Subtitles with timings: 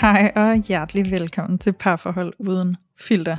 [0.00, 3.36] Hej og hjertelig velkommen til Parforhold Uden Filter.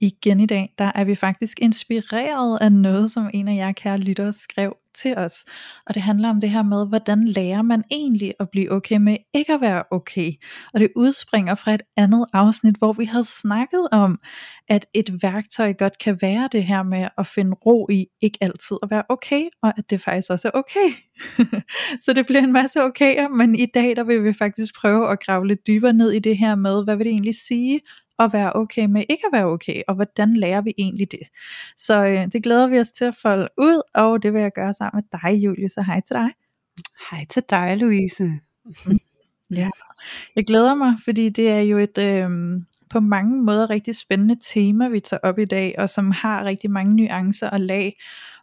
[0.00, 3.98] Igen i dag, der er vi faktisk inspireret af noget, som en af jer kære
[3.98, 5.44] lyttere skrev til os.
[5.86, 9.16] Og det handler om det her med, hvordan lærer man egentlig at blive okay med
[9.34, 10.32] ikke at være okay.
[10.74, 14.18] Og det udspringer fra et andet afsnit, hvor vi havde snakket om,
[14.68, 18.76] at et værktøj godt kan være det her med at finde ro i ikke altid
[18.82, 20.88] at være okay, og at det faktisk også er okay.
[22.04, 25.20] så det bliver en masse okayer, men i dag der vil vi faktisk prøve at
[25.24, 27.80] grave lidt dybere ned i det her med, hvad vil det egentlig sige
[28.18, 31.28] at være okay med ikke at være okay, og hvordan lærer vi egentlig det?
[31.76, 34.74] Så øh, det glæder vi os til at folde ud, og det vil jeg gøre
[34.74, 36.30] sammen med dig, Julie, så hej til dig.
[37.10, 38.30] Hej til dig, Louise.
[39.50, 39.70] Ja,
[40.36, 42.30] jeg glæder mig, fordi det er jo et øh,
[42.90, 46.70] på mange måder rigtig spændende tema, vi tager op i dag, og som har rigtig
[46.70, 47.98] mange nuancer og lag,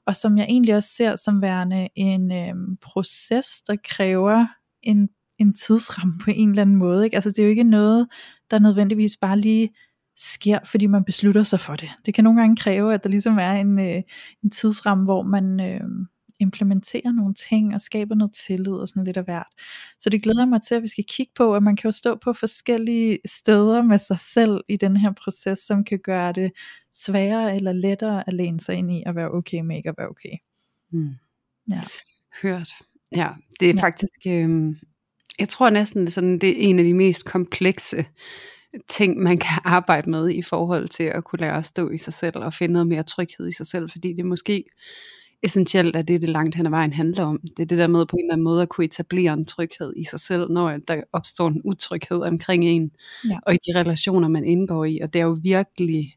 [0.05, 4.45] og som jeg egentlig også ser som værende en øh, proces, der kræver
[4.83, 7.05] en, en tidsramme på en eller anden måde.
[7.05, 7.15] Ikke?
[7.15, 8.07] Altså det er jo ikke noget,
[8.51, 9.69] der nødvendigvis bare lige
[10.17, 11.89] sker, fordi man beslutter sig for det.
[12.05, 14.01] Det kan nogle gange kræve, at der ligesom er en, øh,
[14.43, 15.81] en tidsramme, hvor man øh,
[16.39, 19.47] implementerer nogle ting og skaber noget tillid og sådan lidt af hvert.
[19.99, 22.15] Så det glæder mig til, at vi skal kigge på, at man kan jo stå
[22.15, 26.51] på forskellige steder med sig selv i den her proces, som kan gøre det
[26.93, 30.09] sværere eller lettere at læne sig ind i at være okay med ikke at være
[30.09, 30.37] okay.
[30.91, 31.15] Mm.
[31.71, 31.81] Ja.
[32.41, 32.69] Hørt.
[33.15, 33.29] Ja,
[33.59, 33.81] det er Ja.
[33.81, 34.75] faktisk, øh,
[35.41, 38.05] jeg tror næsten, sådan, det er en af de mest komplekse
[38.89, 42.13] ting, man kan arbejde med i forhold til at kunne lære at stå i sig
[42.13, 44.63] selv og finde noget mere tryghed i sig selv, fordi det er måske
[45.43, 47.39] essentielt, at det er det langt hen ad vejen handler om.
[47.57, 49.93] Det er det der med på en eller anden måde at kunne etablere en tryghed
[49.97, 52.91] i sig selv, når der opstår en utryghed omkring en,
[53.29, 53.39] Ja.
[53.45, 54.99] og i de relationer, man indgår i.
[55.03, 56.15] Og det er jo virkelig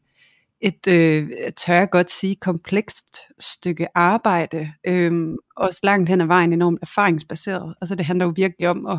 [0.64, 6.52] et, øh, tør jeg godt sige, komplekst stykke arbejde, Øh, også langt hen ad vejen
[6.52, 7.74] enormt erfaringsbaseret.
[7.80, 8.98] Altså det handler jo virkelig om at,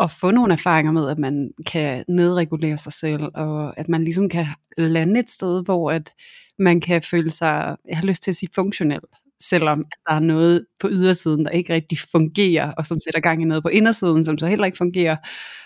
[0.00, 4.28] at få nogle erfaringer med, at man kan nedregulere sig selv, og at man ligesom
[4.28, 4.46] kan
[4.78, 6.10] lande et sted, hvor at
[6.58, 9.00] man kan føle sig, jeg har lyst til at sige funktionel,
[9.40, 13.44] selvom der er noget på ydersiden, der ikke rigtig fungerer, og som sætter gang i
[13.44, 15.16] noget på indersiden, som så heller ikke fungerer,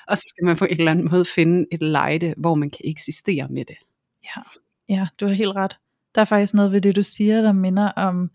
[0.09, 2.81] og så skal man på en eller anden måde finde et lejde, hvor man kan
[2.85, 3.77] eksistere med det.
[4.25, 4.43] Ja,
[4.89, 5.77] ja, du har helt ret.
[6.15, 8.31] Der er faktisk noget ved det, du siger, der minder om,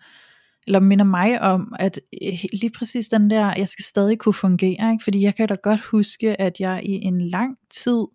[0.67, 4.91] eller minder mig om, at øh, lige præcis den der, jeg skal stadig kunne fungere,
[4.91, 5.03] ikke?
[5.03, 8.05] fordi jeg kan da godt huske, at jeg i en lang tid,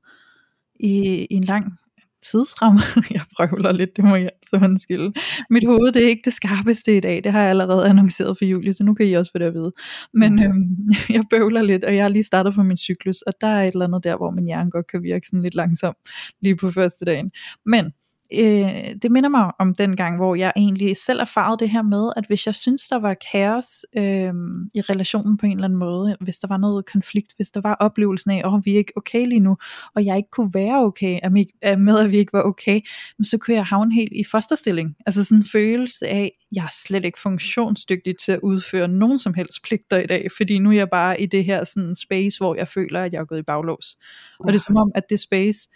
[0.81, 1.79] i, i en lang
[2.23, 5.13] tidsramme, jeg prøver lidt, det må jeg altså undskylde.
[5.51, 8.45] Mit hoved, det er ikke det skarpeste i dag, det har jeg allerede annonceret for
[8.45, 9.73] Julie, så nu kan I også få det at vide.
[10.15, 10.77] Men øhm,
[11.17, 13.73] jeg bøvler lidt, og jeg har lige startet på min cyklus, og der er et
[13.73, 15.95] eller andet der, hvor min hjerne godt kan virke sådan lidt langsom,
[16.41, 17.31] lige på første dagen.
[17.67, 17.93] Men
[18.35, 22.13] øh, det minder mig om den gang, hvor jeg egentlig selv erfarede det her med,
[22.17, 23.67] at hvis jeg synes, der var kaos
[23.97, 24.33] øh,
[24.75, 27.75] i relationen på en eller anden måde, hvis der var noget konflikt, hvis der var
[27.75, 29.57] oplevelsen af, at oh, vi er ikke okay lige nu,
[29.95, 32.81] og jeg ikke kunne være okay at at med, at vi ikke var okay,
[33.23, 34.97] så kunne jeg havne helt i fosterstilling.
[35.07, 39.35] Altså sådan en følelse af, jeg er slet ikke funktionsdygtig til at udføre nogen som
[39.35, 42.55] helst pligter i dag, fordi nu er jeg bare i det her sådan space, hvor
[42.55, 43.97] jeg føler, at jeg er gået i baglås.
[44.41, 45.69] Og det er som om, at det space,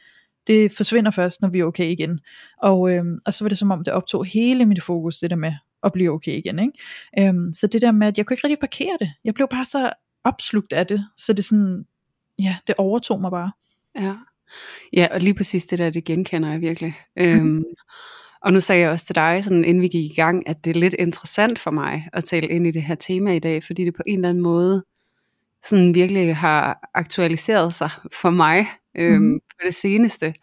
[0.46, 2.20] det forsvinder først, når vi er okay igen.
[2.62, 5.36] Og, øhm, og så var det som om, det optog hele mit fokus, det der
[5.36, 6.58] med at blive okay igen.
[6.58, 7.28] Ikke?
[7.28, 9.12] Øhm, så det der med, at jeg kunne ikke rigtig parkere det.
[9.24, 9.92] Jeg blev bare så
[10.24, 11.84] opslugt af det, så det sådan,
[12.38, 13.52] ja, det overtog mig bare.
[14.00, 14.14] Ja.
[14.92, 16.94] ja, og lige præcis det der, det genkender jeg virkelig.
[17.16, 17.64] Øhm,
[18.42, 20.76] og nu sagde jeg også til dig, sådan, inden vi gik i gang, at det
[20.76, 23.84] er lidt interessant for mig at tale ind i det her tema i dag, fordi
[23.84, 24.84] det på en eller anden måde
[25.64, 27.90] sådan virkelig har aktualiseret sig
[28.22, 28.66] for mig
[28.98, 29.40] øhm, Mhm.
[29.40, 30.34] på det seneste.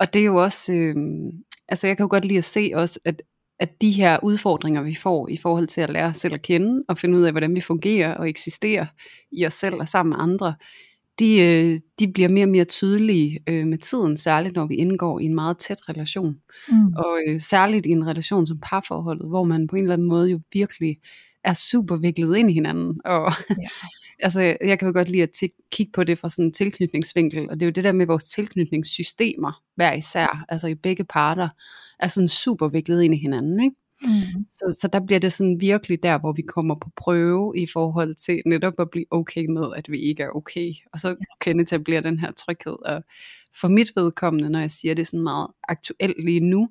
[0.00, 1.30] Og det er jo også, øhm,
[1.68, 3.22] altså jeg kan jo godt lide at se også, at,
[3.60, 6.84] at de her udfordringer, vi får i forhold til at lære os selv at kende,
[6.88, 8.86] og finde ud af, hvordan vi fungerer og eksisterer
[9.32, 10.54] i os selv og sammen med andre,
[11.18, 15.20] de, øh, de bliver mere og mere tydelige øh, med tiden, særligt når vi indgår
[15.20, 16.36] i en meget tæt relation.
[16.68, 16.86] Mm.
[16.96, 20.30] Og øh, særligt i en relation som parforholdet, hvor man på en eller anden måde
[20.30, 20.96] jo virkelig
[21.44, 23.00] er super viklet ind i hinanden.
[23.04, 23.54] Og Ja.
[24.20, 27.50] Altså, jeg kan jo godt lide at t- kigge på det fra sådan en tilknytningsvinkel,
[27.50, 31.48] og det er jo det der med vores tilknytningssystemer, hver især, altså i begge parter,
[31.98, 33.76] er sådan super viklet ind i hinanden, ikke?
[34.02, 34.46] Mm.
[34.50, 38.14] Så, så der bliver det sådan virkelig der, hvor vi kommer på prøve i forhold
[38.14, 40.72] til netop at blive okay med, at vi ikke er okay.
[40.92, 42.76] Og så kan det etablere den her tryghed.
[42.84, 43.04] Og
[43.60, 46.68] for mit vedkommende, når jeg siger det sådan meget aktuelt lige nu,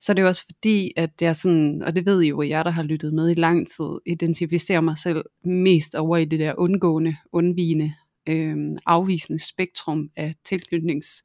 [0.00, 2.48] så er det også fordi, at det er sådan, og det ved I jo, at
[2.48, 6.38] jeg der har lyttet med i lang tid, identificerer mig selv mest over i det
[6.38, 7.94] der undgående, undvigende,
[8.28, 8.56] øh,
[8.86, 11.22] afvisende spektrum af tilknytningsmønstre.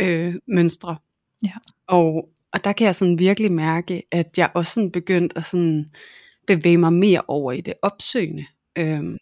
[0.00, 0.96] Øh, mønstre.
[1.44, 1.52] Ja.
[1.86, 5.90] Og, og der kan jeg sådan virkelig mærke, at jeg også sådan begyndt at sådan
[6.46, 8.46] bevæge mig mere over i det opsøgende.
[8.78, 9.18] Øhm,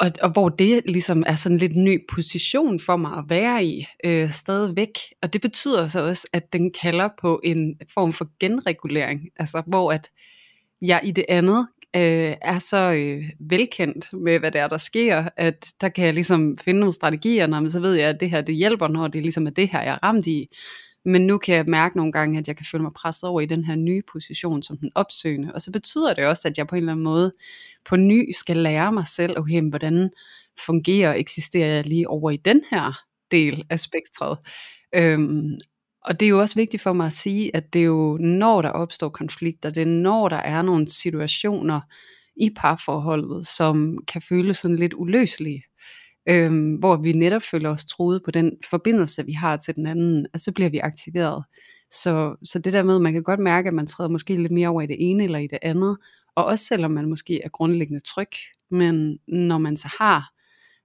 [0.00, 3.86] og, og hvor det ligesom er sådan lidt ny position for mig at være i
[4.04, 4.98] øh, stadigvæk.
[5.22, 9.20] Og det betyder så også, at den kalder på en form for genregulering.
[9.36, 10.10] Altså hvor at
[10.82, 11.66] jeg i det andet
[11.96, 16.14] øh, er så øh, velkendt med, hvad det er, der sker, at der kan jeg
[16.14, 19.22] ligesom finde nogle strategier, når så ved jeg, at det her det hjælper, når det
[19.22, 20.48] ligesom er det her, jeg er ramt i.
[21.06, 23.46] Men nu kan jeg mærke nogle gange, at jeg kan føle mig presset over i
[23.46, 25.52] den her nye position som den opsøgende.
[25.54, 27.32] Og så betyder det også, at jeg på en eller anden måde
[27.84, 30.10] på ny skal lære mig selv, okay, hvordan
[30.66, 32.92] fungerer og eksisterer jeg lige over i den her
[33.30, 34.38] del af spektret.
[34.94, 35.58] Øhm,
[36.04, 38.62] og det er jo også vigtigt for mig at sige, at det er jo når
[38.62, 41.80] der opstår konflikter, det er når der er nogle situationer
[42.36, 45.62] i parforholdet, som kan føles sådan lidt uløselige
[46.28, 50.26] øhm, hvor vi netop føler os troet på den forbindelse, vi har til den anden,
[50.34, 51.44] at så bliver vi aktiveret.
[51.90, 54.68] Så, så det der med, man kan godt mærke, at man træder måske lidt mere
[54.68, 55.96] over i det ene eller i det andet,
[56.34, 58.28] og også selvom man måske er grundlæggende tryg,
[58.70, 60.30] men når man så har,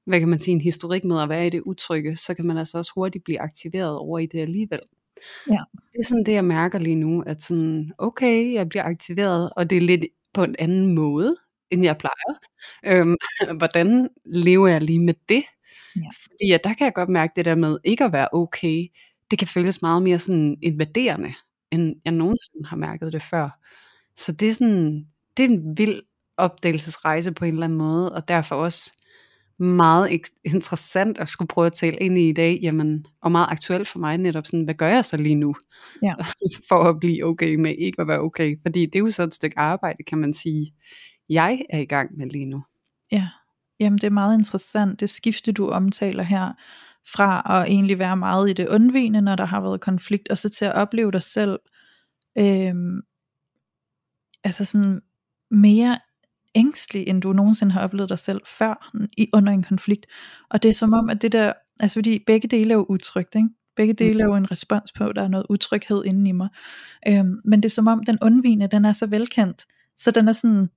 [0.06, 2.58] hvad kan man sige, en historik med at være i det utrygge, så kan man
[2.58, 4.80] altså også hurtigt blive aktiveret over i det alligevel.
[5.50, 5.58] Ja.
[5.94, 9.70] Det er sådan det, jeg mærker lige nu, at sådan, okay, jeg bliver aktiveret, og
[9.70, 11.36] det er lidt på en anden måde,
[11.72, 12.51] end jeg plejer.
[12.86, 13.16] Øhm,
[13.58, 15.44] hvordan lever jeg lige med det?
[15.96, 16.02] Ja.
[16.22, 18.88] Fordi ja, der kan jeg godt mærke det der med ikke at være okay.
[19.32, 21.34] Det kan føles meget mere sådan invaderende,
[21.72, 23.50] end jeg nogensinde har mærket det før.
[24.16, 26.02] Så det er sådan, det er en vild
[26.38, 28.94] opdagelsesrejse på en eller anden måde, og derfor også
[29.60, 33.88] meget interessant at skulle prøve at tale ind i i dag, jamen, og meget aktuelt
[33.88, 35.56] for mig netop sådan, hvad gør jeg så lige nu,
[36.04, 36.14] Ja.
[36.70, 39.34] for at blive okay med ikke at være okay, fordi det er jo så et
[39.34, 40.74] stykke arbejde, kan man sige,
[41.32, 42.64] jeg er i gang med lige nu.
[43.12, 43.30] Ja,
[43.80, 46.54] jamen det er meget interessant, det skifte du omtaler her,
[47.14, 50.50] fra at egentlig være meget i det undvigende, når der har været konflikt, og så
[50.50, 51.60] til at opleve dig selv,
[52.38, 52.76] øh,
[54.44, 55.02] altså sådan
[55.52, 56.00] mere
[56.56, 60.06] ængstelig, end du nogensinde har oplevet dig selv før, i, under en konflikt.
[60.50, 63.36] Og det er som om, at det der, altså fordi begge dele er jo utrygt,
[63.36, 63.50] ikke?
[63.76, 66.50] Begge dele er jo en respons på, at der er noget utryghed inden i mig.
[67.08, 69.66] Øhm, men det er som om, den undvigende, den er så velkendt,
[69.98, 70.70] så den er sådan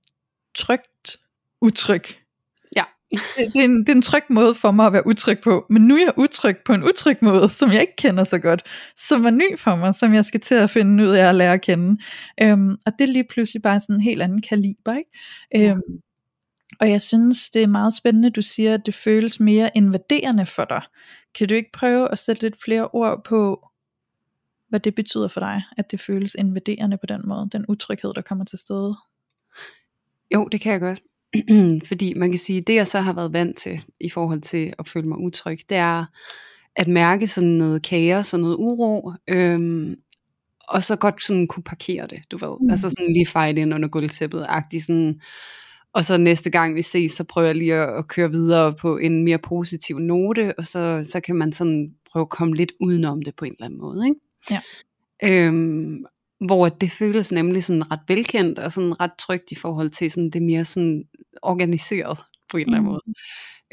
[0.55, 1.17] trygt
[1.61, 2.03] utryg.
[2.75, 2.83] Ja.
[3.11, 5.65] det, det, er en, det er en tryg måde for mig at være utryg på,
[5.69, 8.63] men nu er jeg utryg på en utryg måde, som jeg ikke kender så godt,
[8.95, 11.53] som er ny for mig, som jeg skal til at finde ud af at lære
[11.53, 12.01] at kende.
[12.41, 15.69] Øhm, og det er lige pludselig bare sådan en helt anden kaliber, ikke?
[15.71, 16.01] Øhm,
[16.79, 20.65] og jeg synes, det er meget spændende, du siger, at det føles mere invaderende for
[20.65, 20.81] dig.
[21.35, 23.67] Kan du ikke prøve at sætte lidt flere ord på,
[24.69, 28.21] hvad det betyder for dig, at det føles invaderende på den måde, den utryghed, der
[28.21, 28.95] kommer til stede?
[30.33, 31.01] Jo, det kan jeg godt.
[31.87, 34.87] Fordi man kan sige, det jeg så har været vant til, i forhold til at
[34.87, 36.05] føle mig utryg, det er
[36.75, 39.95] at mærke sådan noget kaos og noget uro, øhm,
[40.67, 42.57] og så godt sådan kunne parkere det, du ved.
[42.61, 42.69] Mm.
[42.69, 45.21] Altså sådan lige feje det ind under gulvtæppet, agtigt sådan,
[45.93, 48.97] og så næste gang vi ses, så prøver jeg lige at, at køre videre på
[48.97, 53.21] en mere positiv note, og så, så kan man sådan prøve at komme lidt udenom
[53.21, 54.19] det på en eller anden måde, ikke?
[54.51, 54.61] Ja.
[55.23, 56.05] Øhm,
[56.39, 60.29] hvor det føles nemlig sådan ret velkendt og sådan ret trygt i forhold til sådan
[60.29, 61.03] det mere sådan
[61.41, 62.19] organiseret
[62.51, 62.91] på en eller anden Mm.
[62.91, 63.01] måde.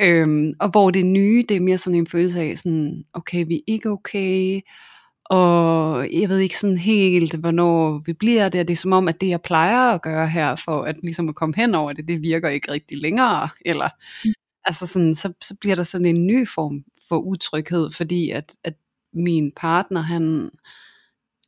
[0.01, 3.55] Øhm, og hvor det nye, det er mere sådan en følelse af sådan, okay, vi
[3.57, 4.61] er ikke okay,
[5.25, 9.09] og jeg ved ikke sådan helt, hvornår vi bliver det, og det er som om,
[9.09, 12.09] at det jeg plejer at gøre her, for at ligesom at komme hen over det,
[12.09, 13.89] det virker ikke rigtig længere, eller
[14.25, 14.33] Mm.
[14.65, 18.75] altså sådan, så, så bliver der sådan en ny form for utryghed, fordi at, at
[19.13, 20.51] min partner, han,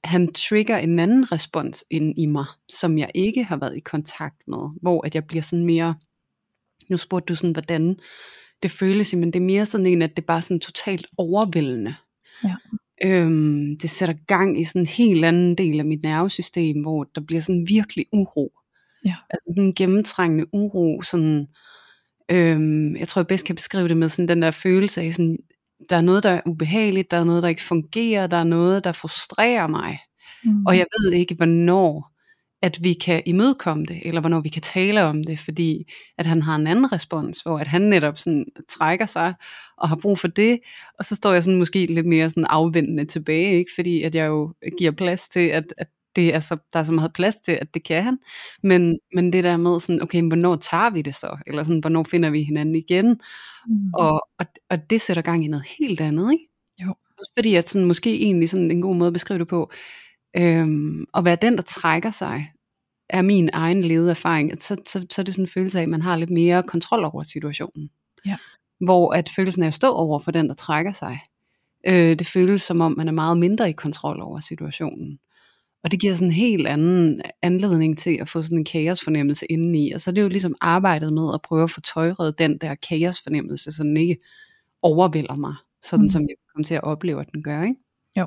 [0.05, 4.43] han trigger en anden respons ind i mig, som jeg ikke har været i kontakt
[4.49, 5.95] med, hvor at jeg bliver sådan mere,
[6.91, 7.97] nu spurgte du sådan, hvordan
[8.63, 11.95] det føles, men det er mere sådan en, at det er bare sådan totalt overvældende.
[12.45, 12.55] Ja.
[13.05, 17.21] Øhm, det sætter gang i sådan en helt anden del af mit nervesystem, hvor der
[17.21, 18.53] bliver sådan virkelig uro.
[19.05, 19.15] Ja.
[19.31, 21.47] Altså sådan en gennemtrængende uro, sådan,
[22.31, 25.39] øhm, jeg tror jeg bedst kan beskrive det med sådan den der følelse af sådan,
[25.91, 28.85] der er noget der er ubehageligt, der er noget der ikke fungerer, der er noget
[28.85, 29.99] der frustrerer mig,
[30.47, 30.67] Mm.
[30.67, 32.11] og jeg ved ikke hvornår
[32.63, 35.85] at vi kan imødekomme det, eller hvornår vi kan tale om det, fordi
[36.19, 38.47] at han har en anden respons, hvor at han netop sådan
[38.79, 39.35] trækker sig,
[39.79, 40.61] og har brug for det,
[40.99, 43.71] og så står jeg sådan måske lidt mere sådan afventende tilbage, ikke?
[43.75, 46.93] fordi at jeg jo giver plads til, at, at det er så, der er så
[46.93, 48.19] meget plads til, at det kan han.
[48.63, 51.37] Men, men det der med sådan, okay, hvornår tager vi det så?
[51.47, 53.21] Eller sådan, hvornår finder vi hinanden igen?
[53.67, 53.91] Mm.
[53.95, 56.45] Og, og, og det sætter gang i noget helt andet, ikke?
[56.83, 56.95] Jo.
[57.19, 59.71] Også fordi, at sådan, måske egentlig sådan en god måde at beskrive det på,
[60.37, 62.47] øhm, at være den, der trækker sig,
[63.09, 65.89] er min egen levede erfaring, så, så, så er det sådan en følelse af, at
[65.89, 67.91] man har lidt mere kontrol over situationen.
[68.27, 68.37] Ja.
[68.81, 71.19] Hvor at følelsen af at stå over for den, der trækker sig,
[71.87, 75.19] øh, det føles som om, man er meget mindre i kontrol over situationen.
[75.85, 79.93] Og det giver sådan en helt anden anledning til at få sådan en kaosfornemmelse indeni.
[79.93, 82.75] Og så er det jo ligesom arbejdet med at prøve at få tøjret den der
[82.75, 84.19] kaosfornemmelse, så den ikke
[84.83, 86.09] overvælder mig, sådan mm.
[86.09, 87.81] som jeg kommer til at opleve, at den gør, ikke?
[88.17, 88.27] Jo.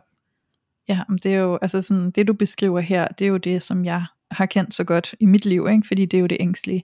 [0.90, 3.64] Ja, men det er jo, altså sådan, det du beskriver her, det er jo det,
[3.64, 5.88] som jeg har kendt så godt i mit liv, ikke?
[5.88, 6.84] fordi det er jo det ængstlige.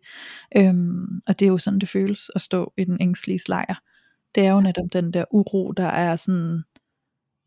[0.57, 3.75] Øhm, og det er jo sådan, det føles at stå i den ængstlige lejr.
[4.35, 6.63] Det er jo netop den der uro, der er sådan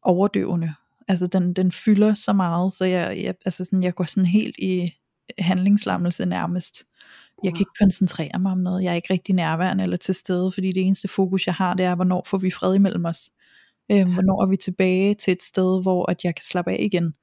[0.02, 0.75] overdøvende.
[1.08, 4.56] Altså den, den fylder så meget, så jeg, jeg, altså sådan, jeg går sådan helt
[4.58, 4.92] i
[5.38, 6.84] handlingslammelse nærmest.
[7.44, 8.84] Jeg kan ikke koncentrere mig om noget.
[8.84, 11.86] Jeg er ikke rigtig nærværende eller til stede, fordi det eneste fokus, jeg har, det
[11.86, 13.30] er, hvornår får vi fred imellem os.
[13.92, 17.14] Øhm, hvornår er vi tilbage til et sted, hvor at jeg kan slappe af igen.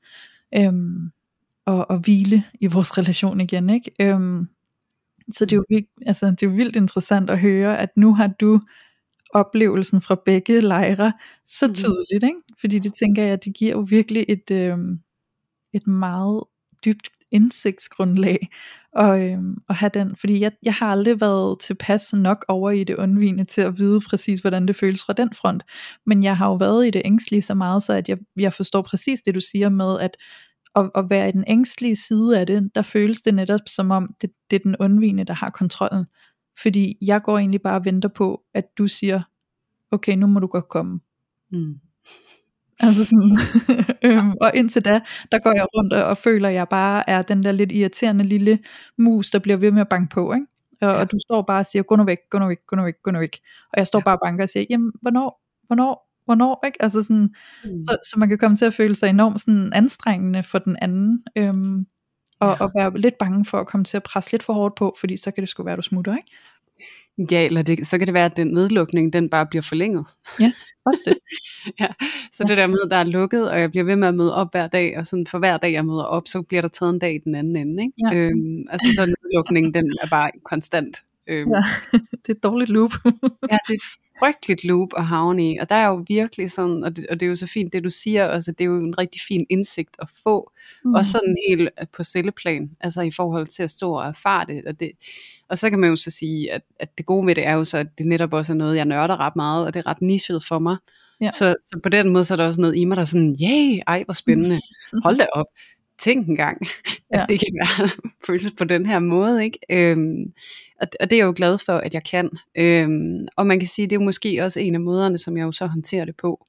[0.55, 1.11] Øhm,
[1.65, 3.69] og, og hvile i vores relation igen.
[3.69, 3.91] Ikke?
[3.99, 4.47] Øhm,
[5.31, 8.13] så det er, jo vildt, altså, det er jo vildt interessant at høre, at nu
[8.13, 8.61] har du
[9.33, 11.13] oplevelsen fra begge lejre
[11.45, 11.75] så mhm.
[11.75, 12.39] tydeligt, ikke?
[12.59, 14.99] fordi det tænker jeg, det giver jo virkelig et, øhm,
[15.73, 16.43] et meget
[16.85, 18.47] dybt indsigtsgrundlag
[18.93, 22.83] og, øhm, at have den, fordi jeg, jeg har aldrig været tilpas nok over i
[22.83, 25.63] det undvigende til at vide præcis, hvordan det føles fra den front,
[26.05, 28.81] men jeg har jo været i det ængstlige så meget, så at jeg, jeg forstår
[28.81, 30.17] præcis det, du siger med, at
[30.75, 34.15] at, at være i den ængstlige side af det, der føles det netop som om,
[34.21, 36.05] det, det er den undvigende, der har kontrollen.
[36.61, 39.21] Fordi jeg går egentlig bare og venter på, at du siger,
[39.91, 40.99] okay, nu må du godt komme.
[41.51, 41.73] Mm.
[42.79, 43.37] Altså sådan,
[44.05, 44.99] øhm, og indtil da,
[45.31, 48.23] der går jeg rundt og, og føler, at jeg bare er den der lidt irriterende
[48.23, 48.59] lille
[48.97, 50.45] mus, der bliver ved med at banke på, ikke?
[50.81, 50.99] Og, ja.
[50.99, 52.93] og du står bare og siger, gå nu væk, gå nu væk, gå nu væk,
[53.03, 53.39] gå nu væk.
[53.73, 54.03] Og jeg står ja.
[54.03, 56.81] bare og banker og siger, jamen, hvornår, hvornår, hvornår, ikke?
[56.81, 57.85] Altså sådan, mm.
[57.85, 61.23] så, så man kan komme til at føle sig enormt sådan anstrengende for den anden,
[61.37, 61.85] øhm,
[62.43, 62.63] og, ja.
[62.63, 65.17] og være lidt bange for at komme til at presse lidt for hårdt på, fordi
[65.17, 66.31] så kan det sgu være, at du smutter, ikke?
[67.31, 70.05] Ja, eller det, så kan det være, at den nedlukning, den bare bliver forlænget.
[70.39, 70.53] Ja,
[70.85, 71.17] også det.
[71.79, 71.87] ja,
[72.33, 72.47] så ja.
[72.47, 74.51] det der med, at der er lukket, og jeg bliver ved med at møde op
[74.51, 76.99] hver dag, og sådan for hver dag, jeg møder op, så bliver der taget en
[76.99, 77.83] dag i den anden ende.
[77.83, 77.93] Ikke?
[78.11, 78.17] Ja.
[78.17, 81.03] Øhm, altså så nedlukningen, den er bare konstant.
[81.27, 81.51] Øhm.
[81.51, 81.63] Ja,
[82.21, 82.91] det er et dårligt loop.
[83.51, 86.95] ja, det er frygteligt loop at havne i, og der er jo virkelig sådan, og
[86.95, 88.97] det, og det er jo så fint det du siger, altså det er jo en
[88.97, 90.51] rigtig fin indsigt at få,
[90.85, 90.93] mm.
[90.93, 94.79] og sådan helt på celleplan, altså i forhold til at stå og erfare det, og
[94.79, 94.91] det,
[95.49, 97.63] og så kan man jo så sige, at, at det gode ved det er jo
[97.63, 100.01] så, at det netop også er noget, jeg nørder ret meget, og det er ret
[100.01, 100.77] nichet for mig,
[101.21, 101.31] Ja.
[101.31, 103.37] Så, så på den måde, så er der også noget i mig, der er sådan,
[103.41, 104.59] yay, ej hvor spændende,
[105.03, 105.45] hold da op
[106.03, 106.67] tænk engang,
[107.09, 107.25] at ja.
[107.29, 107.89] det kan være
[108.27, 109.59] føles på den her måde, ikke?
[109.69, 110.33] Øhm,
[110.81, 112.29] og, og det er jeg jo glad for, at jeg kan.
[112.57, 115.43] Øhm, og man kan sige, det er jo måske også en af måderne, som jeg
[115.43, 116.45] jo så håndterer det på.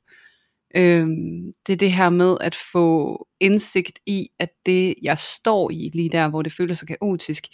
[0.77, 5.91] Øhm, det er det her med at få indsigt i, at det jeg står i,
[5.95, 7.45] lige der, hvor det føles så kaotisk,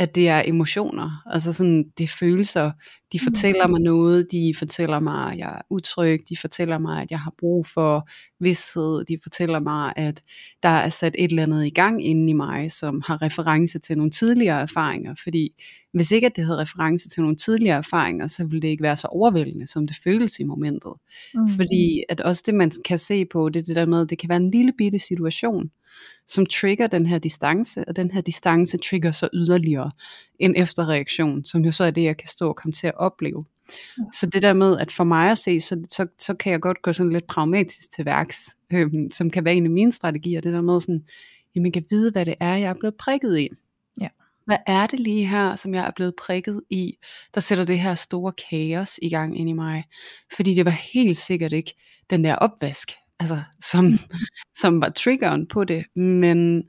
[0.00, 2.70] at det er emotioner, altså sådan, det er følelser,
[3.12, 3.24] de mm.
[3.24, 7.20] fortæller mig noget, de fortæller mig, at jeg er utryg, de fortæller mig, at jeg
[7.20, 8.08] har brug for
[8.40, 10.22] vidshed, de fortæller mig, at
[10.62, 13.96] der er sat et eller andet i gang inde i mig, som har reference til
[13.96, 15.50] nogle tidligere erfaringer, fordi
[15.92, 18.96] hvis ikke at det havde reference til nogle tidligere erfaringer, så ville det ikke være
[18.96, 20.92] så overvældende, som det føles i momentet.
[21.34, 21.48] Mm.
[21.48, 24.18] Fordi at også det, man kan se på, det er det der med, at det
[24.18, 25.70] kan være en lille bitte situation,
[26.26, 29.90] som trigger den her distance, og den her distance trigger så yderligere
[30.38, 33.42] en efterreaktion, som jo så er det, jeg kan stå og komme til at opleve.
[34.14, 36.82] Så det der med, at for mig at se, så, så, så kan jeg godt
[36.82, 40.52] gå sådan lidt pragmatisk til værks, øhm, som kan være en af mine strategier, det
[40.52, 41.04] der med sådan,
[41.54, 43.48] jamen jeg kan vide, hvad det er, jeg er blevet prikket i.
[44.00, 44.08] Ja.
[44.44, 46.96] Hvad er det lige her, som jeg er blevet prikket i,
[47.34, 49.84] der sætter det her store kaos i gang ind i mig?
[50.36, 51.74] Fordi det var helt sikkert ikke
[52.10, 53.98] den der opvask, altså, som,
[54.56, 56.62] som var triggeren på det, men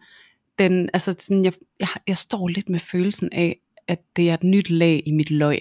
[0.60, 4.44] den, altså, sådan, jeg, jeg, jeg står lidt med følelsen af, at det er et
[4.44, 5.60] nyt lag i mit løg,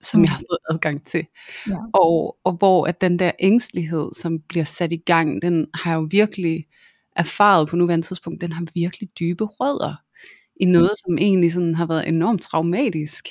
[0.00, 0.24] som mm.
[0.24, 1.26] jeg har fået adgang til.
[1.68, 1.76] Ja.
[1.94, 6.08] Og, og hvor at den der ængstelighed, som bliver sat i gang, den har jo
[6.10, 6.66] virkelig
[7.16, 9.94] erfaret på nuværende tidspunkt, den har virkelig dybe rødder
[10.60, 13.28] i noget, som egentlig sådan har været enormt traumatisk.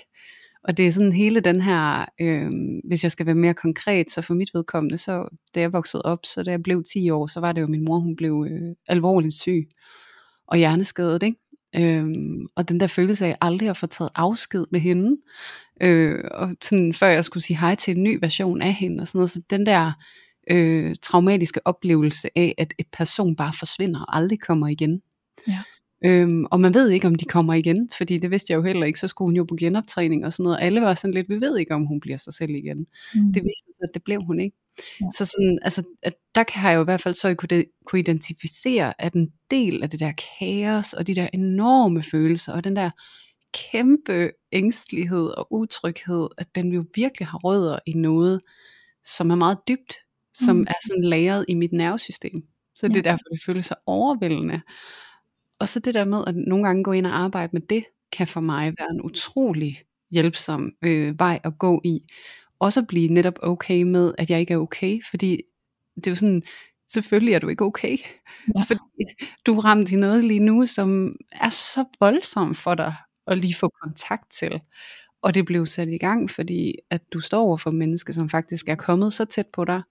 [0.68, 2.52] Og det er sådan hele den her, øh,
[2.84, 6.20] hvis jeg skal være mere konkret, så for mit vedkommende, så da jeg voksede op,
[6.24, 8.76] så da jeg blev 10 år, så var det jo min mor, hun blev øh,
[8.88, 9.68] alvorligt syg
[10.48, 11.38] og hjerneskadet, ikke?
[11.76, 15.18] Øhm, og den der følelse af aldrig at få taget afsked med hende,
[15.82, 19.08] øh, og sådan, før jeg skulle sige hej til en ny version af hende, og
[19.08, 19.92] sådan noget, så den der
[20.52, 25.02] øh, traumatiske oplevelse af, at et person bare forsvinder og aldrig kommer igen,
[25.48, 25.62] Ja.
[26.06, 28.86] Øhm, og man ved ikke, om de kommer igen, fordi det vidste jeg jo heller
[28.86, 29.00] ikke.
[29.00, 30.58] Så skulle hun jo på genoptræning og sådan noget.
[30.62, 32.78] Alle var sådan lidt, vi ved ikke, om hun bliver sig selv igen.
[33.16, 33.34] Mm.
[33.34, 34.58] Det viste sig, at det blev hun ikke.
[35.02, 35.06] Ja.
[35.18, 39.02] Så sådan, altså, at der kan jeg jo i hvert fald så kunne, kunne identificere,
[39.02, 42.90] at en del af det der kaos, og de der enorme følelser, og den der
[43.54, 48.42] kæmpe ængstelighed og utryghed, at den jo virkelig har rødder i noget,
[49.06, 49.96] som er meget dybt,
[50.34, 50.62] som Mm.
[50.70, 52.44] er sådan lagret i mit nervesystem.
[52.76, 53.12] Så det er Ja.
[53.12, 54.62] derfor, det føles så overvældende.
[55.60, 58.28] Og så det der med at nogle gange gå ind og arbejde med det, kan
[58.28, 59.82] for mig være en utrolig
[60.12, 62.02] hjælpsom øh, vej at gå i.
[62.60, 65.42] Også at blive netop okay med, at jeg ikke er okay, fordi
[65.96, 66.44] det er jo sådan,
[66.94, 67.98] selvfølgelig er du ikke okay,
[68.56, 68.62] Ja.
[68.62, 68.80] fordi
[69.46, 72.94] du er ramt i noget lige nu, som er så voldsomt for dig
[73.28, 74.62] at lige få kontakt til.
[75.22, 78.68] Og det blev sat i gang, fordi at du står over for mennesker, som faktisk
[78.70, 79.82] er kommet så tæt på dig,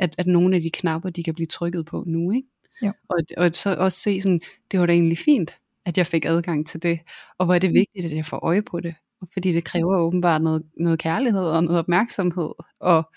[0.00, 2.48] at, at nogle af de knapper, de kan blive trykket på nu, ikke?
[2.82, 2.92] Jo.
[3.08, 5.54] Og, og så også se sådan, det var da egentlig fint,
[5.86, 7.00] at jeg fik adgang til det,
[7.38, 8.94] og hvor er det vigtigt, at jeg får øje på det,
[9.32, 12.50] fordi det kræver åbenbart noget, noget kærlighed og noget opmærksomhed,
[12.80, 13.10] og,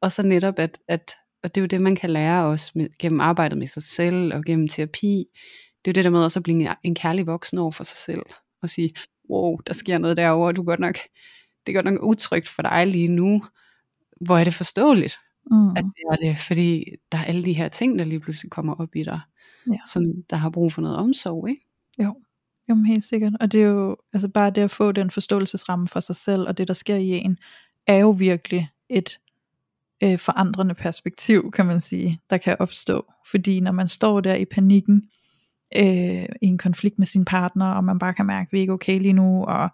[0.00, 2.88] og så netop, at, at og det er jo det, man kan lære også med,
[2.98, 5.24] gennem arbejdet med sig selv, og gennem terapi,
[5.84, 7.84] det er jo det der med også at blive en- en kærlig voksen over for
[7.84, 8.22] sig selv,
[8.62, 8.94] og sige,
[9.30, 10.94] wow, der sker noget derovre, du er godt nok,
[11.66, 13.42] det er godt nok utrygt for dig lige nu,
[14.20, 15.16] hvor er det forståeligt,
[15.50, 15.70] Mm.
[15.70, 18.74] at det er det, fordi der er alle de her ting, der lige pludselig kommer
[18.74, 19.20] op i dig,
[19.66, 19.76] Ja.
[19.86, 21.66] som der har brug for noget omsorg, ikke?
[21.98, 22.16] Jo,
[22.68, 23.32] jo helt sikkert.
[23.40, 26.58] Og det er jo altså bare det at få den forståelsesramme for sig selv, og
[26.58, 27.38] det der sker i en,
[27.86, 29.18] er jo virkelig et
[30.02, 33.12] øh, forandrende perspektiv, kan man sige, der kan opstå.
[33.30, 35.08] Fordi når man står der i panikken,
[35.76, 38.60] øh, i en konflikt med sin partner, og man bare kan mærke, at vi er
[38.60, 39.68] ikke okay lige nu, og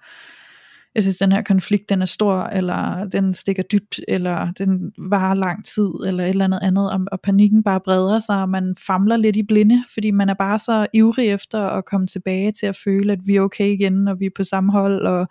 [0.94, 5.34] jeg synes, den her konflikt, den er stor, eller den stikker dybt, eller den varer
[5.34, 8.74] lang tid, eller et eller andet andet, og, og panikken bare breder sig, og man
[8.86, 12.66] famler lidt i blinde, fordi man er bare så ivrig efter at komme tilbage til
[12.66, 15.26] at føle, at vi er okay igen, og vi er på samme hold, og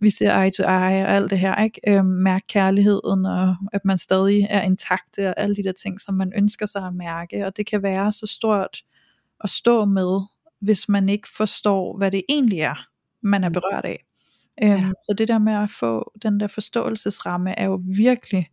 [0.00, 1.80] vi ser eye to eye, og alt det her, ikke?
[1.88, 6.14] Øhm, mærke kærligheden, og at man stadig er intakt, og alle de der ting, som
[6.14, 8.82] man ønsker sig at mærke, og det kan være så stort
[9.44, 10.20] at stå med,
[10.60, 12.86] hvis man ikke forstår, hvad det egentlig er,
[13.22, 13.52] man er Mm.
[13.52, 14.04] berørt af.
[14.62, 14.90] Øhm, Ja.
[15.06, 18.48] Så det der med at få den der forståelsesramme, er jo virkelig,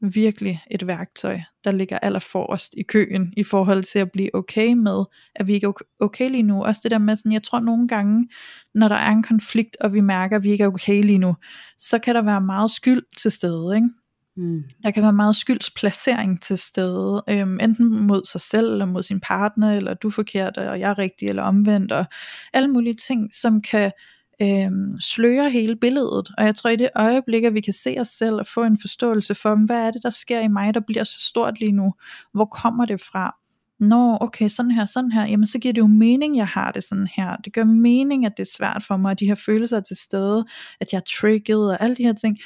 [0.00, 5.04] virkelig et værktøj, der ligger allerforrest i køen, i forhold til at blive okay med,
[5.34, 6.64] at vi ikke er ok- okay lige nu.
[6.64, 8.28] Også det der med sådan, jeg tror nogle gange,
[8.74, 11.36] når der er en konflikt, og vi mærker, at vi ikke er okay lige nu,
[11.78, 13.88] så kan der være meget skyld til stede, ikke?
[14.36, 14.62] Mm.
[14.82, 19.20] Der kan være meget skyldsplacering til stede, øhm, enten mod sig selv, eller mod sin
[19.20, 22.04] partner, eller du er forkert, og jeg er rigtig, eller omvendt, og
[22.52, 23.92] alle mulige ting, som kan
[24.42, 26.30] øh, slører hele billedet.
[26.38, 28.78] Og jeg tror i det øjeblik, at vi kan se os selv og få en
[28.80, 31.94] forståelse for, hvad er det, der sker i mig, der bliver så stort lige nu?
[32.32, 33.36] Hvor kommer det fra?
[33.80, 36.84] Nå, okay, sådan her, sådan her, jamen så giver det jo mening, jeg har det
[36.84, 37.36] sådan her.
[37.36, 39.96] Det gør mening, at det er svært for mig, at de her følelser er til
[39.96, 40.44] stede,
[40.80, 42.38] at jeg er trigget og alle de her ting.